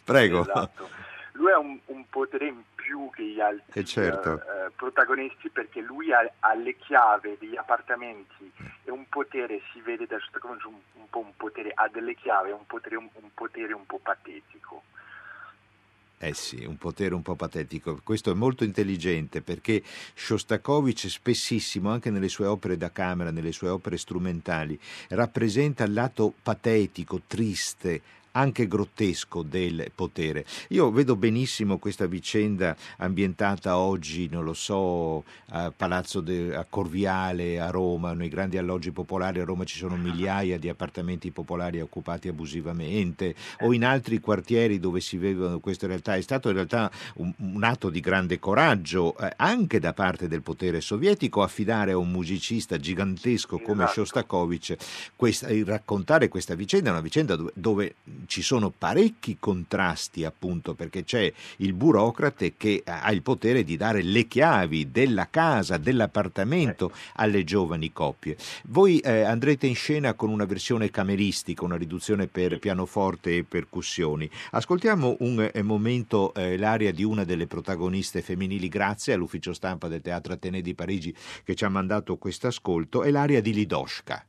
Prego. 0.04 0.42
Esatto. 0.42 0.88
Lui 1.32 1.52
ha 1.52 1.58
un, 1.58 1.78
un 1.86 2.04
potere 2.08 2.52
più 2.90 3.08
che 3.12 3.22
gli 3.22 3.40
altri 3.40 3.84
certo. 3.84 4.30
uh, 4.32 4.72
protagonisti 4.74 5.48
perché 5.48 5.80
lui 5.80 6.12
ha, 6.12 6.28
ha, 6.40 6.54
le 6.54 6.76
chiavi 6.76 7.36
degli 7.38 7.56
appartamenti 7.56 8.50
e 8.82 8.90
un 8.90 9.08
potere, 9.08 9.60
si 9.72 9.80
vede 9.80 10.06
da 10.06 10.18
un, 10.42 10.58
un 10.94 11.08
po' 11.08 11.20
un 11.20 11.36
potere, 11.36 11.70
ha 11.72 11.88
delle 11.88 12.16
chiavi, 12.16 12.50
un 12.50 12.66
potere 12.66 12.96
un, 12.96 13.08
un 13.12 13.30
potere 13.32 13.72
un 13.74 13.86
po' 13.86 14.00
patetico. 14.02 14.82
Eh 16.18 16.34
sì, 16.34 16.64
un 16.64 16.76
potere 16.76 17.14
un 17.14 17.22
po' 17.22 17.36
patetico. 17.36 18.00
Questo 18.02 18.32
è 18.32 18.34
molto 18.34 18.64
intelligente 18.64 19.40
perché 19.40 19.82
Shostakovich 20.14 21.08
spessissimo, 21.08 21.90
anche 21.90 22.10
nelle 22.10 22.28
sue 22.28 22.46
opere 22.46 22.76
da 22.76 22.90
camera, 22.90 23.30
nelle 23.30 23.52
sue 23.52 23.68
opere 23.68 23.96
strumentali, 23.98 24.78
rappresenta 25.10 25.84
il 25.84 25.92
lato 25.92 26.34
patetico, 26.42 27.22
triste, 27.26 28.02
anche 28.32 28.66
grottesco 28.66 29.42
del 29.42 29.90
potere. 29.94 30.44
Io 30.68 30.90
vedo 30.90 31.16
benissimo 31.16 31.78
questa 31.78 32.06
vicenda 32.06 32.76
ambientata 32.98 33.76
oggi, 33.78 34.28
non 34.30 34.44
lo 34.44 34.54
so, 34.54 35.24
a 35.50 35.72
Palazzo 35.74 36.20
de, 36.20 36.54
a 36.54 36.64
Corviale 36.68 37.60
a 37.60 37.70
Roma, 37.70 38.12
nei 38.12 38.28
grandi 38.28 38.58
alloggi 38.58 38.90
popolari 38.90 39.40
a 39.40 39.44
Roma 39.44 39.64
ci 39.64 39.76
sono 39.76 39.96
migliaia 39.96 40.58
di 40.58 40.68
appartamenti 40.68 41.30
popolari 41.30 41.80
occupati 41.80 42.28
abusivamente 42.28 43.34
o 43.60 43.72
in 43.72 43.84
altri 43.84 44.20
quartieri 44.20 44.78
dove 44.78 45.00
si 45.00 45.16
vedono 45.16 45.60
queste 45.60 45.86
realtà. 45.86 46.14
È 46.14 46.20
stato 46.20 46.48
in 46.48 46.54
realtà 46.54 46.90
un, 47.16 47.32
un 47.38 47.62
atto 47.64 47.90
di 47.90 48.00
grande 48.00 48.38
coraggio 48.38 49.16
eh, 49.18 49.32
anche 49.36 49.78
da 49.78 49.92
parte 49.92 50.28
del 50.28 50.42
potere 50.42 50.80
sovietico 50.80 51.42
affidare 51.42 51.92
a 51.92 51.96
un 51.96 52.10
musicista 52.10 52.78
gigantesco 52.78 53.58
come 53.58 53.84
esatto. 53.84 54.04
Shostakovich 54.04 54.76
questa, 55.16 55.48
raccontare 55.64 56.28
questa 56.28 56.54
vicenda, 56.54 56.90
una 56.90 57.00
vicenda 57.00 57.36
dove, 57.36 57.52
dove 57.54 57.94
ci 58.26 58.42
sono 58.42 58.70
parecchi 58.70 59.36
contrasti 59.38 60.24
appunto 60.24 60.74
perché 60.74 61.04
c'è 61.04 61.32
il 61.58 61.72
burocrate 61.72 62.54
che 62.56 62.82
ha 62.84 63.10
il 63.12 63.22
potere 63.22 63.64
di 63.64 63.76
dare 63.76 64.02
le 64.02 64.26
chiavi 64.26 64.90
della 64.90 65.28
casa, 65.30 65.76
dell'appartamento 65.76 66.92
alle 67.14 67.44
giovani 67.44 67.92
coppie. 67.92 68.36
Voi 68.64 68.98
eh, 68.98 69.22
andrete 69.22 69.66
in 69.66 69.74
scena 69.74 70.14
con 70.14 70.30
una 70.30 70.44
versione 70.44 70.90
cameristica, 70.90 71.64
una 71.64 71.76
riduzione 71.76 72.26
per 72.26 72.58
pianoforte 72.58 73.36
e 73.36 73.44
percussioni. 73.44 74.28
Ascoltiamo 74.52 75.16
un 75.20 75.50
eh, 75.52 75.62
momento 75.62 76.32
eh, 76.34 76.56
l'aria 76.56 76.92
di 76.92 77.04
una 77.04 77.24
delle 77.24 77.46
protagoniste 77.46 78.22
femminili 78.22 78.68
grazie 78.68 79.14
all'ufficio 79.14 79.52
stampa 79.52 79.88
del 79.88 80.00
Teatro 80.00 80.32
Atene 80.32 80.60
di 80.60 80.74
Parigi 80.74 81.14
che 81.44 81.54
ci 81.54 81.64
ha 81.64 81.68
mandato 81.68 82.16
questo 82.16 82.46
ascolto, 82.46 83.02
è 83.02 83.10
l'aria 83.10 83.40
di 83.40 83.52
Lidoshka. 83.52 84.24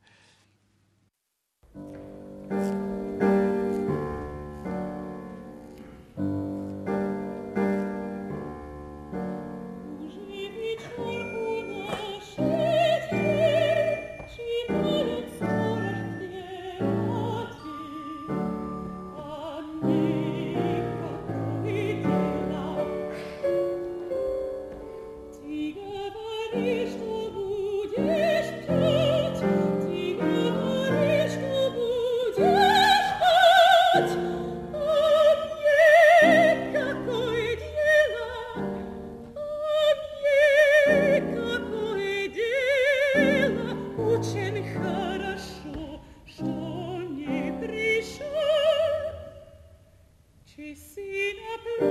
Mm-hmm. 51.65 51.85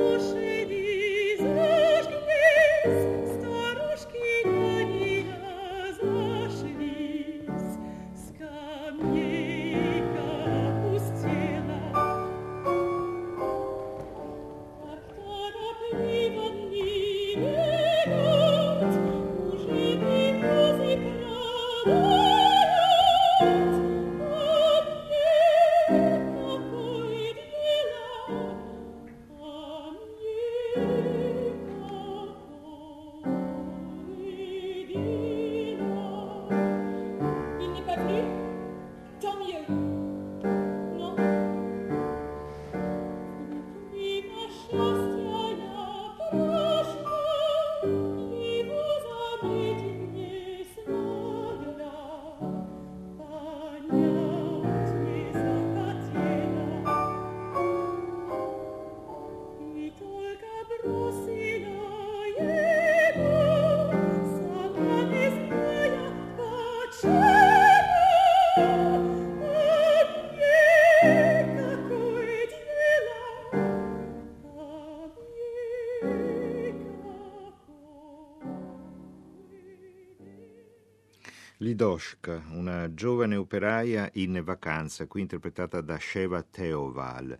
Lidoshka, 81.62 82.42
una 82.52 82.94
giovane 82.94 83.36
operaia 83.36 84.08
in 84.14 84.40
vacanza, 84.42 85.06
qui 85.06 85.20
interpretata 85.20 85.82
da 85.82 85.98
Sheva 85.98 86.42
Teoval, 86.42 87.36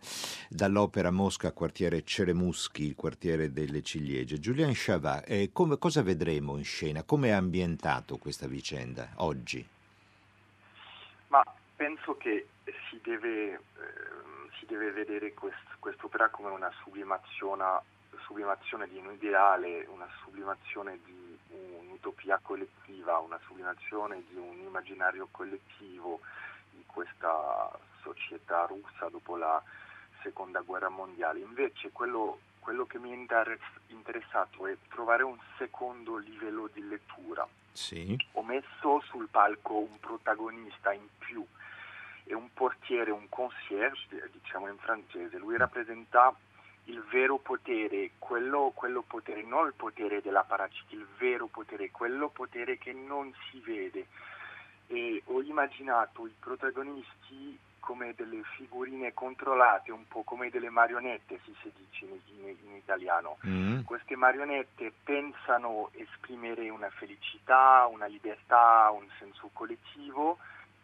dall'opera 0.47 1.09
Mosca, 1.09 1.51
quartiere 1.51 2.03
Ceremuschi, 2.03 2.83
il 2.83 2.93
quartiere 2.93 3.51
delle 3.51 3.81
ciliegie. 3.81 4.37
Julian 4.37 4.73
Chavat, 4.75 5.27
eh, 5.27 5.49
cosa 5.51 6.03
vedremo 6.03 6.55
in 6.57 6.63
scena? 6.63 7.01
Come 7.01 7.29
è 7.29 7.31
ambientato 7.31 8.17
questa 8.17 8.45
vicenda 8.45 9.09
oggi? 9.15 9.67
Ma 11.29 11.43
penso 11.75 12.15
che 12.17 12.45
si 12.91 12.99
deve, 13.01 13.53
eh, 13.53 13.59
si 14.59 14.67
deve 14.67 14.91
vedere 14.91 15.33
quest, 15.33 15.65
quest'opera 15.79 16.29
come 16.29 16.49
una 16.49 16.71
sublimazione, 16.83 17.65
sublimazione 18.23 18.87
di 18.87 18.97
un 18.97 19.13
ideale, 19.13 19.87
una 19.91 20.07
sublimazione 20.23 20.99
di 21.05 21.30
un'utopia 21.79 22.39
collettiva, 22.41 23.17
una 23.19 23.39
sublimazione 23.45 24.23
di 24.29 24.35
un 24.35 24.59
immaginario 24.59 25.27
collettivo 25.31 26.21
di 26.71 26.83
questa 26.85 27.71
società 28.01 28.65
russa 28.65 29.09
dopo 29.09 29.35
la 29.35 29.61
seconda 30.21 30.61
guerra 30.61 30.89
mondiale. 30.89 31.39
Invece 31.39 31.91
quello, 31.91 32.39
quello 32.59 32.85
che 32.85 32.99
mi 32.99 33.11
è 33.11 33.65
interessato 33.87 34.67
è 34.67 34.77
trovare 34.89 35.23
un 35.23 35.37
secondo 35.57 36.17
livello 36.17 36.69
di 36.71 36.87
lettura. 36.87 37.47
Sì. 37.71 38.17
Ho 38.33 38.43
messo 38.43 39.01
sul 39.05 39.27
palco 39.29 39.77
un 39.77 39.99
protagonista 39.99 40.91
in 40.91 41.07
più 41.17 41.45
e 42.23 42.33
un 42.33 42.51
portiere, 42.53 43.11
un 43.11 43.27
concierge, 43.29 44.29
diciamo 44.31 44.67
in 44.67 44.77
francese. 44.77 45.37
Lui 45.37 45.57
rappresenta 45.57 46.33
il 46.85 47.01
vero 47.11 47.37
potere, 47.37 48.11
quello, 48.17 48.71
quello 48.73 49.01
potere, 49.01 49.43
non 49.43 49.67
il 49.67 49.73
potere 49.73 50.21
della 50.21 50.43
paracit, 50.43 50.91
il 50.91 51.07
vero 51.17 51.47
potere, 51.47 51.91
quello 51.91 52.29
potere 52.29 52.77
che 52.77 52.93
non 52.93 53.33
si 53.49 53.59
vede. 53.59 54.07
E 54.87 55.21
ho 55.25 55.41
immaginato 55.41 56.27
i 56.27 56.33
protagonisti 56.37 57.57
come 57.79 58.13
delle 58.15 58.41
figurine 58.55 59.13
controllate, 59.13 59.91
un 59.91 60.07
po' 60.07 60.23
come 60.23 60.49
delle 60.49 60.69
marionette, 60.69 61.39
si, 61.43 61.53
si 61.61 61.71
dice 61.75 62.05
in, 62.05 62.19
in, 62.37 62.55
in 62.65 62.75
italiano. 62.75 63.37
Mm. 63.45 63.81
Queste 63.81 64.15
marionette 64.15 64.93
pensano 65.03 65.89
esprimere 65.93 66.69
una 66.69 66.89
felicità, 66.89 67.87
una 67.91 68.05
libertà, 68.05 68.89
un 68.91 69.07
senso 69.17 69.49
collettivo, 69.53 70.37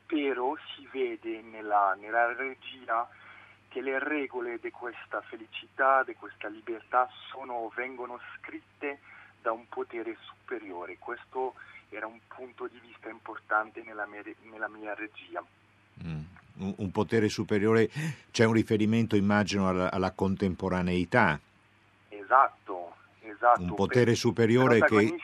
però 0.06 0.56
si 0.76 0.88
vede 0.92 1.42
nella, 1.42 1.96
nella 2.00 2.34
regia 2.34 3.08
che 3.68 3.82
le 3.82 4.00
regole 4.00 4.60
di 4.60 4.72
questa 4.72 5.22
felicità, 5.22 6.04
di 6.04 6.14
questa 6.16 6.48
libertà 6.48 7.10
sono, 7.30 7.72
vengono 7.76 8.20
scritte 8.36 9.00
da 9.42 9.52
un 9.52 9.68
potere 9.68 10.18
superiore. 10.22 10.98
Questo 10.98 11.56
era 11.90 12.08
un 12.08 12.20
punto 12.28 12.68
di 12.68 12.80
vista 12.80 13.10
importante 13.10 13.82
nella 13.86 14.06
mia, 14.06 14.22
nella 14.50 14.68
mia 14.68 14.94
regia. 14.94 15.44
Mm. 16.04 16.22
Un, 16.60 16.74
un, 16.78 16.92
potere 16.92 17.30
superiore, 17.30 17.90
c'è 18.32 18.46
un 18.46 18.54
riferimento 18.54 19.16
immagino 19.16 19.68
alla, 19.68 19.92
alla 19.92 20.12
contemporaneità. 20.12 21.40
Esatto, 22.10 22.96
esatto. 23.22 23.62
Un 23.62 23.76
potere 23.76 24.06
per, 24.06 24.18
superiore 24.18 24.80
che 24.82 25.16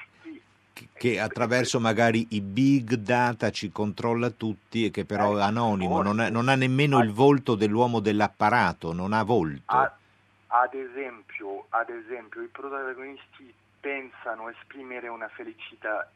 che 0.93 1.19
attraverso 1.19 1.79
magari 1.79 2.27
i 2.31 2.41
big 2.41 2.95
data 2.95 3.51
ci 3.51 3.71
controlla 3.71 4.29
tutti 4.31 4.85
e 4.85 4.91
che 4.91 5.05
però 5.05 5.37
è 5.37 5.41
anonimo, 5.41 6.01
non 6.01 6.19
ha, 6.19 6.29
non 6.29 6.49
ha 6.49 6.55
nemmeno 6.55 6.99
il 6.99 7.11
volto 7.11 7.55
dell'uomo 7.55 7.99
dell'apparato, 7.99 8.93
non 8.93 9.13
ha 9.13 9.23
volto. 9.23 9.75
Ad 10.47 10.73
esempio, 10.73 11.65
ad 11.69 11.89
esempio 11.89 12.41
i 12.41 12.47
protagonisti 12.47 13.53
pensano 13.79 14.49
esprimere 14.49 15.07
una 15.07 15.27
felicità, 15.29 16.09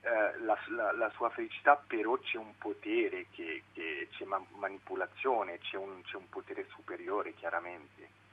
eh, 0.00 0.38
la, 0.44 0.58
la, 0.74 0.92
la, 0.92 1.10
sua 1.14 1.30
felicità, 1.30 1.80
però 1.86 2.18
c'è 2.18 2.36
un 2.36 2.52
potere, 2.58 3.26
che, 3.30 3.62
che 3.72 4.08
c'è 4.10 4.24
manipolazione, 4.58 5.58
c'è 5.60 5.76
un, 5.76 6.02
c'è 6.02 6.16
un 6.16 6.28
potere 6.28 6.66
superiore 6.74 7.34
chiaramente 7.34 8.24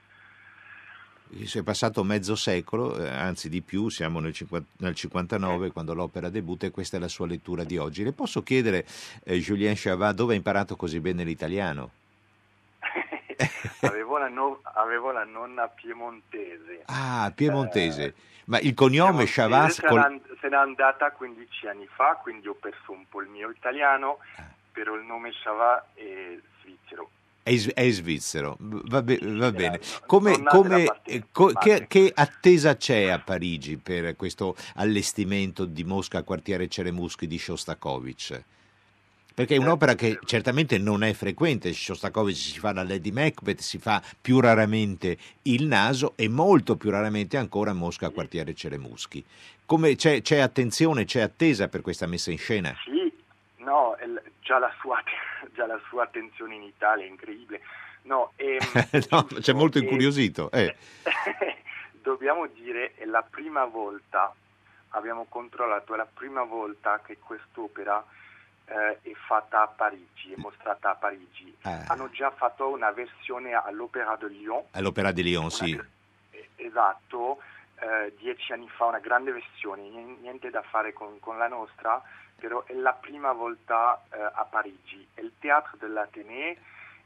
è 1.29 1.63
passato 1.63 2.03
mezzo 2.03 2.35
secolo, 2.35 2.97
eh, 2.97 3.07
anzi 3.07 3.49
di 3.49 3.61
più, 3.61 3.89
siamo 3.89 4.19
nel, 4.19 4.33
50, 4.33 4.69
nel 4.77 4.95
59 4.95 5.71
quando 5.71 5.93
l'opera 5.93 6.29
debutta 6.29 6.65
e 6.65 6.71
questa 6.71 6.97
è 6.97 6.99
la 6.99 7.07
sua 7.07 7.27
lettura 7.27 7.63
di 7.63 7.77
oggi. 7.77 8.03
Le 8.03 8.13
posso 8.13 8.43
chiedere, 8.43 8.85
eh, 9.23 9.37
Julien 9.37 9.73
Chavat, 9.75 10.15
dove 10.15 10.33
ha 10.33 10.37
imparato 10.37 10.75
così 10.75 10.99
bene 10.99 11.23
l'italiano? 11.23 11.91
avevo, 13.81 14.17
la 14.17 14.29
no, 14.29 14.59
avevo, 14.63 15.11
la 15.11 15.23
nonna 15.23 15.67
piemontese. 15.67 16.83
Ah, 16.85 17.31
piemontese. 17.35 18.03
Eh, 18.03 18.13
Ma 18.45 18.59
il 18.59 18.73
cognome 18.73 19.25
Chavat... 19.25 19.71
Se, 19.71 19.87
col... 19.87 20.21
se 20.39 20.49
n'è 20.49 20.55
andata 20.55 21.11
15 21.11 21.67
anni 21.67 21.87
fa, 21.87 22.19
quindi 22.21 22.47
ho 22.47 22.55
perso 22.55 22.91
un 22.91 23.05
po' 23.09 23.21
il 23.21 23.29
mio 23.29 23.49
italiano, 23.49 24.19
ah. 24.37 24.43
però 24.71 24.95
il 24.95 25.03
nome 25.03 25.31
Chavat 25.31 25.85
è 25.95 26.37
svizzero. 26.61 27.09
È, 27.43 27.53
è 27.73 27.89
svizzero, 27.91 28.55
va, 28.57 29.01
be- 29.01 29.19
va 29.21 29.51
bene. 29.51 29.81
Come, 30.05 30.41
come, 30.43 30.85
co- 31.29 31.51
che, 31.51 31.87
che, 31.89 32.09
attesa 32.15 32.77
c'è 32.77 33.09
a 33.09 33.19
Parigi 33.19 33.75
per 33.75 34.15
questo 34.15 34.55
allestimento 34.75 35.65
di 35.65 35.83
Mosca 35.83 36.19
al 36.19 36.23
quartiere 36.23 36.69
Ceremuschi 36.69 37.27
di 37.27 37.37
Shostakovich? 37.37 38.43
Perché 39.33 39.55
è 39.55 39.57
un'opera 39.57 39.95
che 39.95 40.19
certamente 40.25 40.77
non 40.77 41.03
è 41.03 41.11
frequente, 41.13 41.73
Shostakovich 41.73 42.37
si 42.37 42.59
fa 42.59 42.71
la 42.71 42.83
Lady 42.83 43.11
Macbeth, 43.11 43.59
si 43.59 43.79
fa 43.79 44.01
più 44.21 44.39
raramente 44.39 45.17
il 45.43 45.65
naso 45.65 46.13
e 46.15 46.29
molto 46.29 46.77
più 46.77 46.91
raramente 46.91 47.35
ancora 47.35 47.73
Mosca 47.73 48.05
al 48.05 48.13
quartiere 48.13 48.53
Ceremuschi. 48.53 49.25
Come 49.65 49.95
c'è, 49.95 50.21
c'è 50.21 50.37
attenzione, 50.37 51.05
c'è 51.05 51.21
attesa 51.21 51.67
per 51.67 51.81
questa 51.81 52.05
messa 52.05 52.29
in 52.29 52.37
scena? 52.37 52.75
Sì, 52.83 53.11
no, 53.63 53.97
già 54.41 54.59
la 54.59 54.71
sua 54.79 55.01
già 55.53 55.65
la 55.65 55.79
sua 55.87 56.03
attenzione 56.03 56.55
in 56.55 56.63
Italia 56.63 57.05
è 57.05 57.07
incredibile. 57.09 57.61
No, 58.03 58.33
ehm, 58.35 58.59
no 59.09 59.27
c'è 59.39 59.53
molto 59.53 59.77
incuriosito. 59.77 60.51
Eh. 60.51 60.75
dobbiamo 62.03 62.47
dire, 62.47 62.93
è 62.95 63.05
la 63.05 63.23
prima 63.27 63.65
volta, 63.65 64.33
abbiamo 64.89 65.25
controllato, 65.27 65.93
è 65.93 65.97
la 65.97 66.07
prima 66.11 66.43
volta 66.43 67.01
che 67.03 67.17
quest'opera 67.17 68.05
eh, 68.65 68.99
è 69.01 69.13
fatta 69.25 69.63
a 69.63 69.67
Parigi, 69.67 70.33
è 70.33 70.35
mostrata 70.37 70.91
a 70.91 70.95
Parigi. 70.95 71.55
Ah. 71.61 71.85
Hanno 71.87 72.09
già 72.11 72.29
fatto 72.31 72.69
una 72.69 72.91
versione 72.91 73.53
all'Opera 73.53 74.15
de 74.17 74.27
Lyon. 74.27 74.63
All'Opera 74.71 75.11
di 75.11 75.23
Lyon, 75.23 75.43
una 75.43 75.51
sì. 75.51 75.81
eh, 76.31 76.49
Esatto, 76.55 77.41
eh, 77.79 78.13
dieci 78.17 78.51
anni 78.51 78.69
fa, 78.69 78.85
una 78.85 78.99
grande 78.99 79.31
versione, 79.31 79.81
nien- 79.83 80.17
niente 80.21 80.49
da 80.49 80.61
fare 80.61 80.93
con, 80.93 81.19
con 81.19 81.37
la 81.37 81.47
nostra, 81.47 82.01
però 82.35 82.63
è 82.65 82.73
la 82.73 82.93
prima 82.93 83.31
volta 83.31 84.01
eh, 84.11 84.19
a 84.21 84.45
Parigi. 84.49 85.05
Il 85.15 85.33
Teatro 85.39 85.77
dell'Atene 85.77 86.57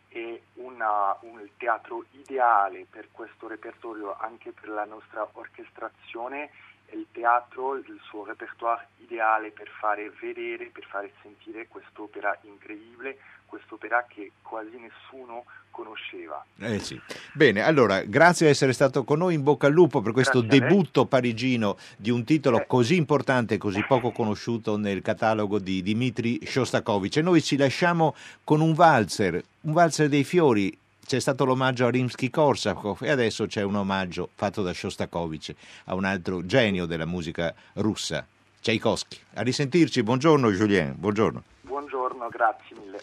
è 0.10 0.42
una- 0.56 1.16
un 1.22 1.48
teatro 1.58 2.06
ideale 2.12 2.86
per 2.90 3.10
questo 3.12 3.48
repertorio, 3.48 4.16
anche 4.18 4.52
per 4.52 4.70
la 4.70 4.86
nostra 4.86 5.28
orchestrazione, 5.34 6.50
è 6.88 6.96
il 6.96 7.06
teatro, 7.12 7.76
il 7.76 8.00
suo 8.04 8.26
repertoire 8.26 8.88
ideale 8.98 9.52
per 9.52 9.70
fare 9.80 10.12
vedere, 10.20 10.70
per 10.72 10.86
fare 10.90 11.12
sentire 11.22 11.68
quest'opera 11.68 12.38
incredibile, 12.42 13.18
quest'opera 13.46 14.06
che 14.08 14.32
quasi 14.42 14.78
nessuno 14.78 15.46
conosceva. 15.72 16.44
Eh 16.60 16.80
sì. 16.80 17.00
Bene, 17.34 17.62
allora, 17.62 18.02
grazie 18.02 18.48
di 18.48 18.52
essere 18.52 18.74
stato 18.74 19.04
con 19.04 19.20
noi, 19.20 19.36
in 19.36 19.44
bocca 19.44 19.68
al 19.68 19.74
lupo 19.74 20.02
per 20.02 20.12
questo 20.12 20.42
Grazie 20.42 20.60
debutto 20.60 21.06
parigino 21.06 21.78
di 21.98 22.10
un 22.10 22.24
titolo 22.24 22.62
Eh. 22.62 22.66
così 22.66 22.96
importante 22.96 23.56
e 23.56 23.58
così 23.58 23.84
poco 23.86 24.12
conosciuto 24.12 24.76
nel 24.78 25.02
catalogo 25.02 25.60
di 25.60 25.84
Dmitri 25.84 26.46
Shostakovich. 26.46 27.18
E 27.18 27.22
noi 27.22 27.42
ci 27.44 27.58
lasciamo 27.58 28.16
con 28.44 28.60
un 28.60 28.74
valzer, 28.74 29.42
un 29.62 29.74
valzer 29.74 30.10
dei 30.10 30.24
fiori 30.24 30.78
C'è 31.07 31.21
stato 31.21 31.45
l'omaggio 31.45 31.87
a 31.87 31.91
Rimsky-Korsakov 31.91 33.03
e 33.03 33.11
adesso 33.11 33.47
c'è 33.47 33.63
un 33.63 33.77
omaggio 33.77 34.31
fatto 34.35 34.63
da 34.63 34.73
Shostakovich 34.73 35.55
a 35.85 35.95
un 35.95 36.05
altro 36.05 36.47
genio 36.47 36.87
della 36.87 37.05
musica 37.07 37.55
russa, 37.75 38.27
Tchaikovsky. 38.61 39.19
A 39.35 39.43
risentirci, 39.43 40.03
buongiorno 40.03 40.51
Julien, 40.51 40.95
buongiorno. 40.97 41.43
Buongiorno, 41.63 42.29
grazie 42.29 42.77
mille. 42.79 43.01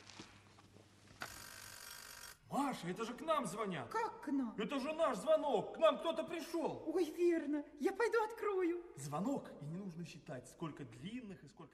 Маша, 2.69 2.87
это 2.87 3.05
же 3.05 3.13
к 3.13 3.21
нам 3.21 3.45
звонят. 3.45 3.87
Как 3.89 4.21
к 4.21 4.27
нам? 4.27 4.53
Это 4.57 4.79
же 4.79 4.93
наш 4.93 5.17
звонок. 5.17 5.75
К 5.75 5.79
нам 5.79 5.97
кто-то 5.99 6.23
пришел. 6.23 6.83
Ой, 6.93 7.11
верно. 7.17 7.63
Я 7.79 7.91
пойду 7.91 8.17
открою. 8.23 8.79
Звонок, 8.97 9.51
и 9.61 9.65
не 9.65 9.75
нужно 9.75 10.05
считать, 10.05 10.47
сколько 10.47 10.83
длинных 10.83 11.43
и 11.43 11.47
сколько 11.47 11.73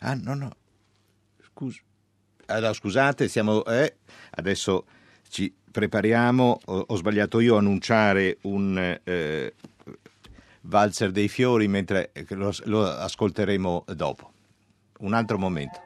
Ah, 0.00 0.14
no, 0.14 0.34
no. 0.34 0.50
Scusa. 1.42 1.80
Allora, 2.46 2.72
scusate, 2.72 3.28
siamo. 3.28 3.64
eh, 3.64 3.96
adesso 4.30 4.86
ci 5.28 5.54
prepariamo. 5.70 6.60
Ho, 6.66 6.84
ho 6.88 6.96
sbagliato 6.96 7.40
io 7.40 7.56
a 7.56 7.58
annunciare 7.58 8.38
un 8.42 8.98
eh, 9.04 9.54
valzer 10.62 11.10
dei 11.10 11.28
fiori, 11.28 11.68
mentre 11.68 12.12
lo, 12.30 12.52
lo 12.64 12.84
ascolteremo 12.84 13.84
dopo. 13.94 14.32
Un 14.98 15.14
altro 15.14 15.38
momento. 15.38 15.80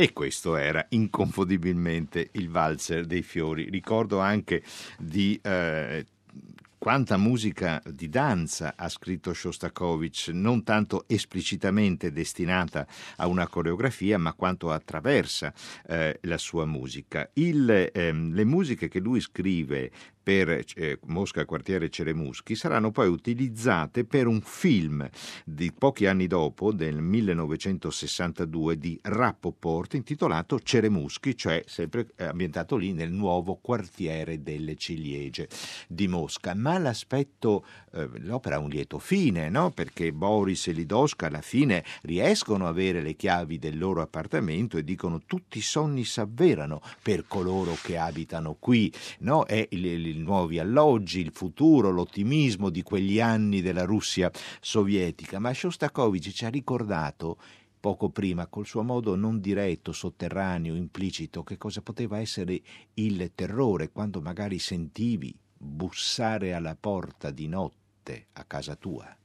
E 0.00 0.12
questo 0.12 0.54
era 0.54 0.86
inconfondibilmente 0.90 2.28
il 2.34 2.48
valzer 2.48 3.04
dei 3.04 3.22
fiori. 3.22 3.68
Ricordo 3.68 4.20
anche 4.20 4.62
di 4.96 5.36
eh, 5.42 6.06
quanta 6.78 7.16
musica 7.16 7.82
di 7.84 8.08
danza 8.08 8.74
ha 8.76 8.88
scritto 8.88 9.34
Shostakovich, 9.34 10.28
non 10.28 10.62
tanto 10.62 11.02
esplicitamente 11.08 12.12
destinata 12.12 12.86
a 13.16 13.26
una 13.26 13.48
coreografia, 13.48 14.18
ma 14.18 14.34
quanto 14.34 14.70
attraversa 14.70 15.52
eh, 15.88 16.20
la 16.22 16.38
sua 16.38 16.64
musica. 16.64 17.28
Il, 17.32 17.90
ehm, 17.92 18.32
le 18.34 18.44
musiche 18.44 18.86
che 18.86 19.00
lui 19.00 19.20
scrive 19.20 19.90
per 20.28 20.62
eh, 20.74 20.98
Mosca 21.06 21.46
Quartiere 21.46 21.88
Ceremuschi 21.88 22.54
saranno 22.54 22.90
poi 22.90 23.08
utilizzate 23.08 24.04
per 24.04 24.26
un 24.26 24.42
film 24.42 25.08
di 25.42 25.72
pochi 25.72 26.04
anni 26.04 26.26
dopo, 26.26 26.70
del 26.70 27.00
1962, 27.00 28.76
di 28.76 28.98
Rappoport 29.00 29.94
intitolato 29.94 30.60
Ceremuschi, 30.60 31.34
cioè 31.34 31.62
sempre 31.66 32.08
eh, 32.14 32.24
ambientato 32.24 32.76
lì 32.76 32.92
nel 32.92 33.10
nuovo 33.10 33.54
quartiere 33.54 34.42
delle 34.42 34.76
ciliegie 34.76 35.48
di 35.88 36.06
Mosca. 36.08 36.52
Ma 36.54 36.76
l'aspetto, 36.76 37.64
eh, 37.94 38.06
l'opera 38.18 38.56
ha 38.56 38.58
un 38.58 38.68
lieto 38.68 38.98
fine, 38.98 39.48
no? 39.48 39.70
perché 39.70 40.12
Boris 40.12 40.66
e 40.66 40.72
Lidoska 40.72 41.28
alla 41.28 41.40
fine 41.40 41.82
riescono 42.02 42.66
a 42.66 42.68
avere 42.68 43.00
le 43.00 43.14
chiavi 43.14 43.58
del 43.58 43.78
loro 43.78 44.02
appartamento 44.02 44.76
e 44.76 44.84
dicono 44.84 45.22
tutti 45.24 45.56
i 45.56 45.62
sonni 45.62 46.04
s'avverano 46.04 46.82
per 47.02 47.24
coloro 47.26 47.78
che 47.82 47.96
abitano 47.96 48.56
qui, 48.60 48.92
no? 49.20 49.46
È 49.46 49.66
il, 49.70 49.86
il 49.86 50.17
nuovi 50.18 50.58
alloggi, 50.58 51.20
il 51.20 51.32
futuro, 51.32 51.90
l'ottimismo 51.90 52.70
di 52.70 52.82
quegli 52.82 53.20
anni 53.20 53.60
della 53.60 53.84
Russia 53.84 54.30
sovietica, 54.60 55.38
ma 55.38 55.52
Shostakovich 55.52 56.30
ci 56.30 56.44
ha 56.44 56.48
ricordato 56.48 57.38
poco 57.78 58.10
prima, 58.10 58.46
col 58.46 58.66
suo 58.66 58.82
modo 58.82 59.14
non 59.14 59.40
diretto, 59.40 59.92
sotterraneo, 59.92 60.74
implicito, 60.74 61.44
che 61.44 61.56
cosa 61.56 61.80
poteva 61.80 62.18
essere 62.18 62.60
il 62.94 63.30
terrore 63.34 63.90
quando 63.90 64.20
magari 64.20 64.58
sentivi 64.58 65.34
bussare 65.56 66.52
alla 66.54 66.76
porta 66.76 67.30
di 67.30 67.48
notte 67.48 68.26
a 68.32 68.44
casa 68.44 68.76
tua. 68.76 69.16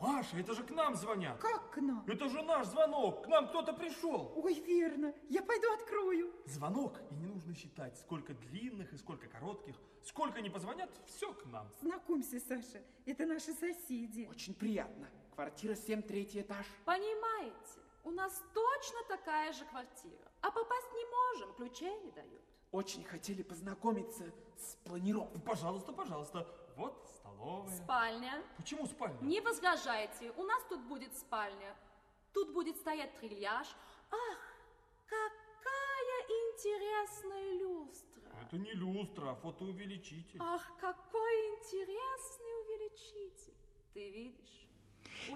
Маша, 0.00 0.38
это 0.38 0.54
же 0.54 0.64
к 0.64 0.70
нам 0.70 0.94
звонят. 0.94 1.38
Как 1.38 1.70
к 1.72 1.76
нам? 1.76 2.02
Это 2.06 2.28
же 2.28 2.42
наш 2.42 2.66
звонок. 2.66 3.24
К 3.24 3.28
нам 3.28 3.48
кто-то 3.48 3.74
пришел. 3.74 4.32
Ой, 4.36 4.54
верно. 4.60 5.14
Я 5.28 5.42
пойду 5.42 5.70
открою. 5.74 6.32
Звонок, 6.46 6.98
и 7.10 7.14
не 7.14 7.26
нужно 7.26 7.54
считать, 7.54 7.98
сколько 7.98 8.32
длинных 8.32 8.92
и 8.94 8.96
сколько 8.96 9.28
коротких. 9.28 9.76
Сколько 10.02 10.40
не 10.40 10.48
позвонят, 10.48 10.90
все 11.06 11.32
к 11.34 11.44
нам. 11.46 11.70
Знакомься, 11.82 12.40
Саша. 12.40 12.82
Это 13.04 13.26
наши 13.26 13.52
соседи. 13.52 14.26
Очень 14.30 14.54
приятно. 14.54 15.06
Квартира 15.34 15.74
7, 15.74 16.02
третий 16.02 16.40
этаж. 16.40 16.66
Понимаете, 16.86 17.80
у 18.04 18.10
нас 18.10 18.42
точно 18.54 18.98
такая 19.06 19.52
же 19.52 19.66
квартира. 19.66 20.32
А 20.40 20.50
попасть 20.50 20.92
не 20.94 21.04
можем, 21.04 21.54
ключей 21.56 22.00
не 22.00 22.10
дают. 22.12 22.42
Очень 22.72 23.04
хотели 23.04 23.42
познакомиться 23.42 24.32
с 24.56 24.76
планировкой. 24.84 25.40
Пожалуйста, 25.42 25.92
пожалуйста. 25.92 26.46
Вот 26.76 27.09
столовая. 27.40 27.76
Спальня. 27.76 28.42
Почему 28.56 28.86
спальня? 28.86 29.18
Не 29.22 29.40
возражайте, 29.40 30.32
у 30.36 30.44
нас 30.44 30.62
тут 30.68 30.82
будет 30.86 31.16
спальня. 31.16 31.74
Тут 32.32 32.52
будет 32.52 32.76
стоять 32.76 33.18
трильяж. 33.18 33.66
Ах, 34.10 34.38
какая 35.06 36.20
интересная 36.52 37.58
люстра. 37.58 38.30
Это 38.42 38.58
не 38.58 38.72
люстра, 38.72 39.30
а 39.30 39.34
фотоувеличитель. 39.34 40.38
Ах, 40.40 40.70
какой 40.80 41.32
интересный 41.56 42.52
увеличитель. 42.62 43.54
Ты 43.94 44.10
видишь? 44.10 44.60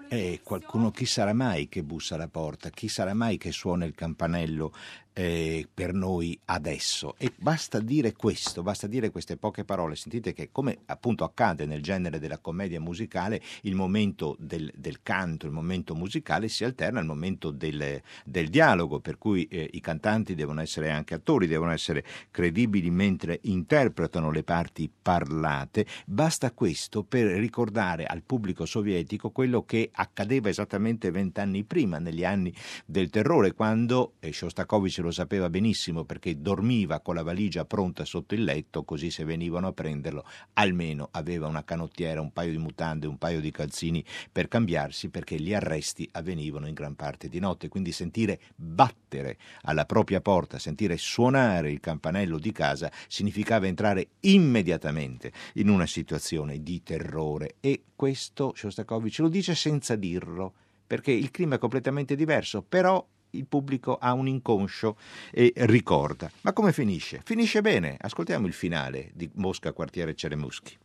E 0.09 0.41
qualcuno, 0.43 0.89
chi 0.91 1.05
sarà 1.05 1.33
mai 1.33 1.67
che 1.67 1.83
bussa 1.83 2.15
alla 2.15 2.27
porta? 2.27 2.69
Chi 2.69 2.87
sarà 2.87 3.13
mai 3.13 3.37
che 3.37 3.51
suona 3.51 3.85
il 3.85 3.93
campanello? 3.93 4.73
Eh, 5.17 5.65
per 5.73 5.93
noi 5.93 6.37
adesso. 6.45 7.15
E 7.17 7.31
basta 7.37 7.79
dire 7.79 8.13
questo, 8.13 8.61
basta 8.63 8.85
dire 8.85 9.11
queste 9.11 9.37
poche 9.37 9.63
parole. 9.63 9.95
Sentite 9.95 10.33
che, 10.33 10.49
come 10.51 10.79
appunto 10.87 11.23
accade 11.23 11.65
nel 11.65 11.81
genere 11.81 12.19
della 12.19 12.37
commedia 12.37 12.81
musicale, 12.81 13.41
il 13.61 13.75
momento 13.75 14.35
del, 14.39 14.69
del 14.75 15.01
canto, 15.01 15.45
il 15.45 15.53
momento 15.53 15.95
musicale 15.95 16.49
si 16.49 16.65
alterna 16.65 16.99
al 16.99 17.05
momento 17.05 17.51
del, 17.51 18.01
del 18.25 18.49
dialogo, 18.49 18.99
per 18.99 19.17
cui 19.17 19.45
eh, 19.45 19.69
i 19.71 19.79
cantanti 19.79 20.35
devono 20.35 20.59
essere 20.59 20.89
anche 20.89 21.13
attori, 21.13 21.47
devono 21.47 21.71
essere 21.71 22.03
credibili 22.29 22.89
mentre 22.91 23.39
interpretano 23.43 24.31
le 24.31 24.43
parti 24.43 24.91
parlate. 25.01 25.85
Basta 26.05 26.51
questo 26.51 27.03
per 27.03 27.27
ricordare 27.27 28.05
al 28.05 28.21
pubblico 28.21 28.65
sovietico 28.65 29.29
quello 29.29 29.63
che 29.63 29.89
accadeva 29.93 30.49
esattamente 30.49 31.09
vent'anni 31.09 31.63
prima, 31.63 31.99
negli 31.99 32.25
anni 32.25 32.53
del 32.85 33.09
terrore, 33.09 33.53
quando 33.53 34.15
e 34.19 34.33
Shostakovich 34.33 35.03
lo 35.05 35.11
sapeva 35.11 35.49
benissimo 35.49 36.03
perché 36.03 36.41
dormiva 36.41 36.99
con 36.99 37.15
la 37.15 37.23
valigia 37.23 37.65
pronta 37.65 38.03
sotto 38.03 38.35
il 38.35 38.43
letto, 38.43 38.83
così 38.83 39.09
se 39.09 39.23
venivano 39.23 39.67
a 39.67 39.73
prenderlo 39.73 40.25
almeno 40.53 41.09
aveva 41.11 41.47
una 41.47 41.63
canottiera, 41.63 42.21
un 42.21 42.33
paio 42.33 42.51
di 42.51 42.57
mutande, 42.57 43.07
un 43.07 43.17
paio 43.17 43.39
di 43.39 43.51
calzini 43.51 44.03
per 44.31 44.47
cambiarsi 44.47 45.09
perché 45.09 45.39
gli 45.39 45.53
arresti 45.53 46.07
avvenivano 46.11 46.67
in 46.67 46.73
gran 46.73 46.95
parte 46.95 47.29
di 47.29 47.39
notte, 47.39 47.69
quindi 47.69 47.91
sentire 47.91 48.39
battere 48.55 49.37
alla 49.61 49.85
propria 49.85 50.21
porta, 50.21 50.59
sentire 50.59 50.97
suonare 50.97 51.71
il 51.71 51.79
campanello 51.79 52.37
di 52.37 52.51
casa 52.51 52.91
significava 53.07 53.67
entrare 53.67 54.07
immediatamente 54.21 55.31
in 55.53 55.69
una 55.69 55.85
situazione 55.85 56.61
di 56.61 56.83
terrore. 56.83 57.55
E 57.59 57.83
questo 57.95 58.53
Shostakovich 58.55 59.19
lo 59.19 59.29
dice 59.29 59.55
senza 59.55 59.95
dirlo 59.95 60.53
perché 60.87 61.11
il 61.11 61.31
clima 61.31 61.55
è 61.55 61.59
completamente 61.59 62.15
diverso, 62.15 62.61
però 62.61 63.05
il 63.37 63.45
pubblico 63.45 63.97
ha 63.99 64.13
un 64.13 64.27
inconscio 64.27 64.97
e 65.31 65.53
ricorda. 65.55 66.29
Ma 66.41 66.53
come 66.53 66.71
finisce? 66.73 67.21
Finisce 67.23 67.61
bene. 67.61 67.97
Ascoltiamo 67.99 68.47
il 68.47 68.53
finale 68.53 69.11
di 69.13 69.29
Mosca, 69.35 69.71
quartiere 69.73 70.13
Ceremuschi. 70.15 70.77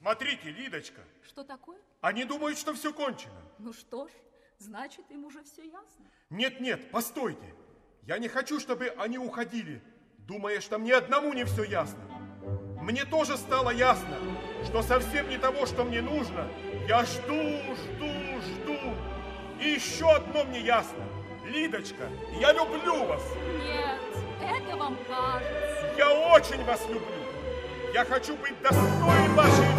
Смотрите, 0.00 0.50
Лидочка, 0.50 1.00
Что 1.26 1.44
такое? 1.44 1.78
они 2.00 2.24
думают, 2.24 2.58
что 2.58 2.74
все 2.74 2.92
кончено. 2.92 3.40
Ну 3.58 3.72
что 3.72 4.08
ж, 4.08 4.10
значит, 4.58 5.04
им 5.10 5.24
уже 5.24 5.42
все 5.44 5.62
ясно. 5.62 6.04
Нет-нет, 6.30 6.90
постойте. 6.90 7.54
Я 8.06 8.18
не 8.18 8.26
хочу, 8.28 8.58
чтобы 8.58 8.88
они 8.98 9.18
уходили, 9.18 9.80
думая, 10.26 10.60
что 10.60 10.78
мне 10.78 10.94
одному 10.94 11.32
не 11.34 11.44
все 11.44 11.62
ясно. 11.62 12.00
Мне 12.82 13.04
тоже 13.04 13.36
стало 13.36 13.70
ясно, 13.70 14.18
что 14.64 14.82
совсем 14.82 15.28
не 15.28 15.38
того, 15.38 15.66
что 15.66 15.84
мне 15.84 16.02
нужно. 16.02 16.48
Я 16.88 17.04
жду, 17.04 17.40
жду, 17.76 18.40
жду. 18.42 18.94
И 19.60 19.68
еще 19.68 20.10
одно 20.10 20.42
мне 20.44 20.60
ясно. 20.60 21.04
Лидочка, 21.44 22.08
я 22.40 22.52
люблю 22.52 23.04
вас. 23.04 23.22
Нет, 23.62 24.00
это 24.40 24.76
вам 24.76 24.96
кажется. 25.08 25.94
Я 25.98 26.10
очень 26.34 26.64
вас 26.64 26.86
люблю. 26.88 27.02
Я 27.92 28.04
хочу 28.04 28.36
быть 28.36 28.54
достоин 28.62 29.34
вашей 29.34 29.71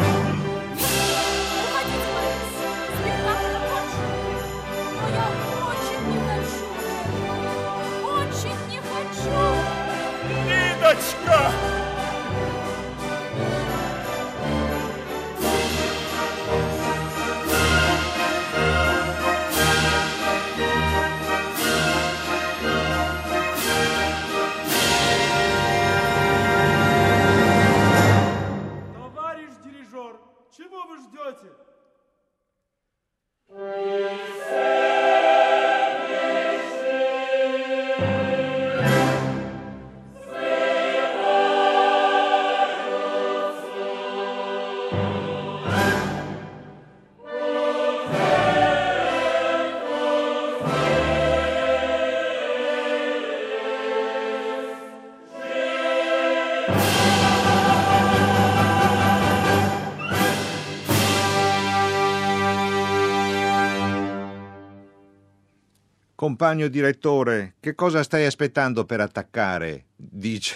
Compagno 66.36 66.68
direttore, 66.68 67.54
che 67.60 67.76
cosa 67.76 68.02
stai 68.02 68.26
aspettando 68.26 68.86
per 68.86 69.00
attaccare? 69.00 69.86
dice 69.96 70.56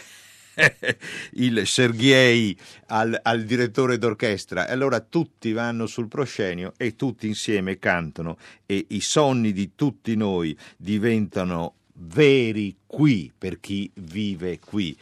il 1.34 1.68
Sergei 1.68 2.58
al, 2.88 3.16
al 3.22 3.44
direttore 3.44 4.00
d'orchestra. 4.00 4.68
E 4.68 4.72
allora 4.72 5.02
tutti 5.02 5.52
vanno 5.52 5.86
sul 5.86 6.08
proscenio 6.08 6.74
e 6.78 6.96
tutti 6.96 7.28
insieme 7.28 7.78
cantano 7.78 8.40
e 8.66 8.88
i 8.90 9.02
sogni 9.02 9.54
di 9.54 9.74
tutti 9.76 10.16
noi 10.16 10.58
diventano 10.76 11.76
veri 11.94 12.76
qui 12.88 13.32
per 13.38 13.60
chi 13.60 13.88
vive 13.94 14.58
qui. 14.58 14.98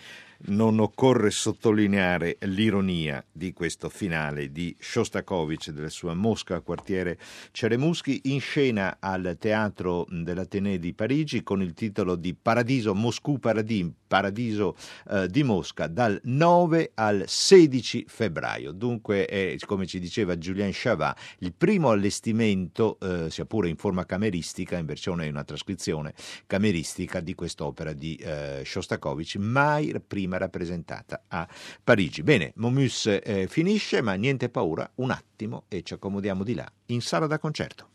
Non 0.48 0.80
occorre 0.80 1.32
sottolineare 1.32 2.38
l'ironia 2.42 3.26
di 3.32 3.52
questo 3.52 3.90
finale 3.90 4.52
di 4.52 4.76
Shostakovich 4.80 5.72
della 5.72 5.90
sua 5.90 6.14
Mosca 6.14 6.60
quartiere 6.60 7.18
Ceremuschi 7.50 8.22
in 8.26 8.40
scena 8.40 8.98
al 9.00 9.38
Teatro 9.40 10.06
dell'Ateneo 10.08 10.78
di 10.78 10.94
Parigi 10.94 11.42
con 11.42 11.64
il 11.64 11.74
titolo 11.74 12.16
di 12.16 12.36
Paradiso 12.36 12.94
Moscou 12.94 13.40
Paradis, 13.40 13.90
Paradiso 14.06 14.76
eh, 15.10 15.28
di 15.28 15.42
Mosca 15.42 15.88
dal 15.88 16.20
9 16.24 16.92
al 16.94 17.24
16 17.26 18.06
febbraio. 18.08 18.72
Dunque 18.72 19.26
è, 19.26 19.56
come 19.66 19.88
ci 19.88 20.00
diceva 20.00 20.38
Julien 20.38 20.70
Chavat, 20.72 21.18
il 21.40 21.54
primo 21.54 21.90
allestimento, 21.90 23.00
eh, 23.00 23.32
sia 23.32 23.46
pure 23.46 23.68
in 23.68 23.78
forma 23.78 24.06
cameristica, 24.06 24.78
in 24.78 24.86
versione 24.86 25.28
una 25.28 25.44
trascrizione 25.44 26.14
cameristica 26.46 27.20
di 27.20 27.34
quest'opera 27.34 27.94
di 27.94 28.16
eh, 28.18 28.62
Shostakovich, 28.64 29.38
mai 29.38 29.92
prima 30.36 30.38
rappresentata 30.38 31.24
a 31.28 31.48
Parigi. 31.84 32.24
Bene, 32.24 32.52
Momus 32.56 33.08
eh, 33.08 33.48
finisce, 33.48 34.02
ma 34.02 34.14
niente 34.14 34.50
paura, 34.50 34.90
un 34.96 35.12
attimo 35.12 35.64
e 35.68 35.82
ci 35.84 35.94
accomodiamo 35.94 36.44
di 36.44 36.54
là, 36.54 36.70
in 36.88 37.02
sala 37.02 37.28
da 37.28 37.40
concerto. 37.40 37.95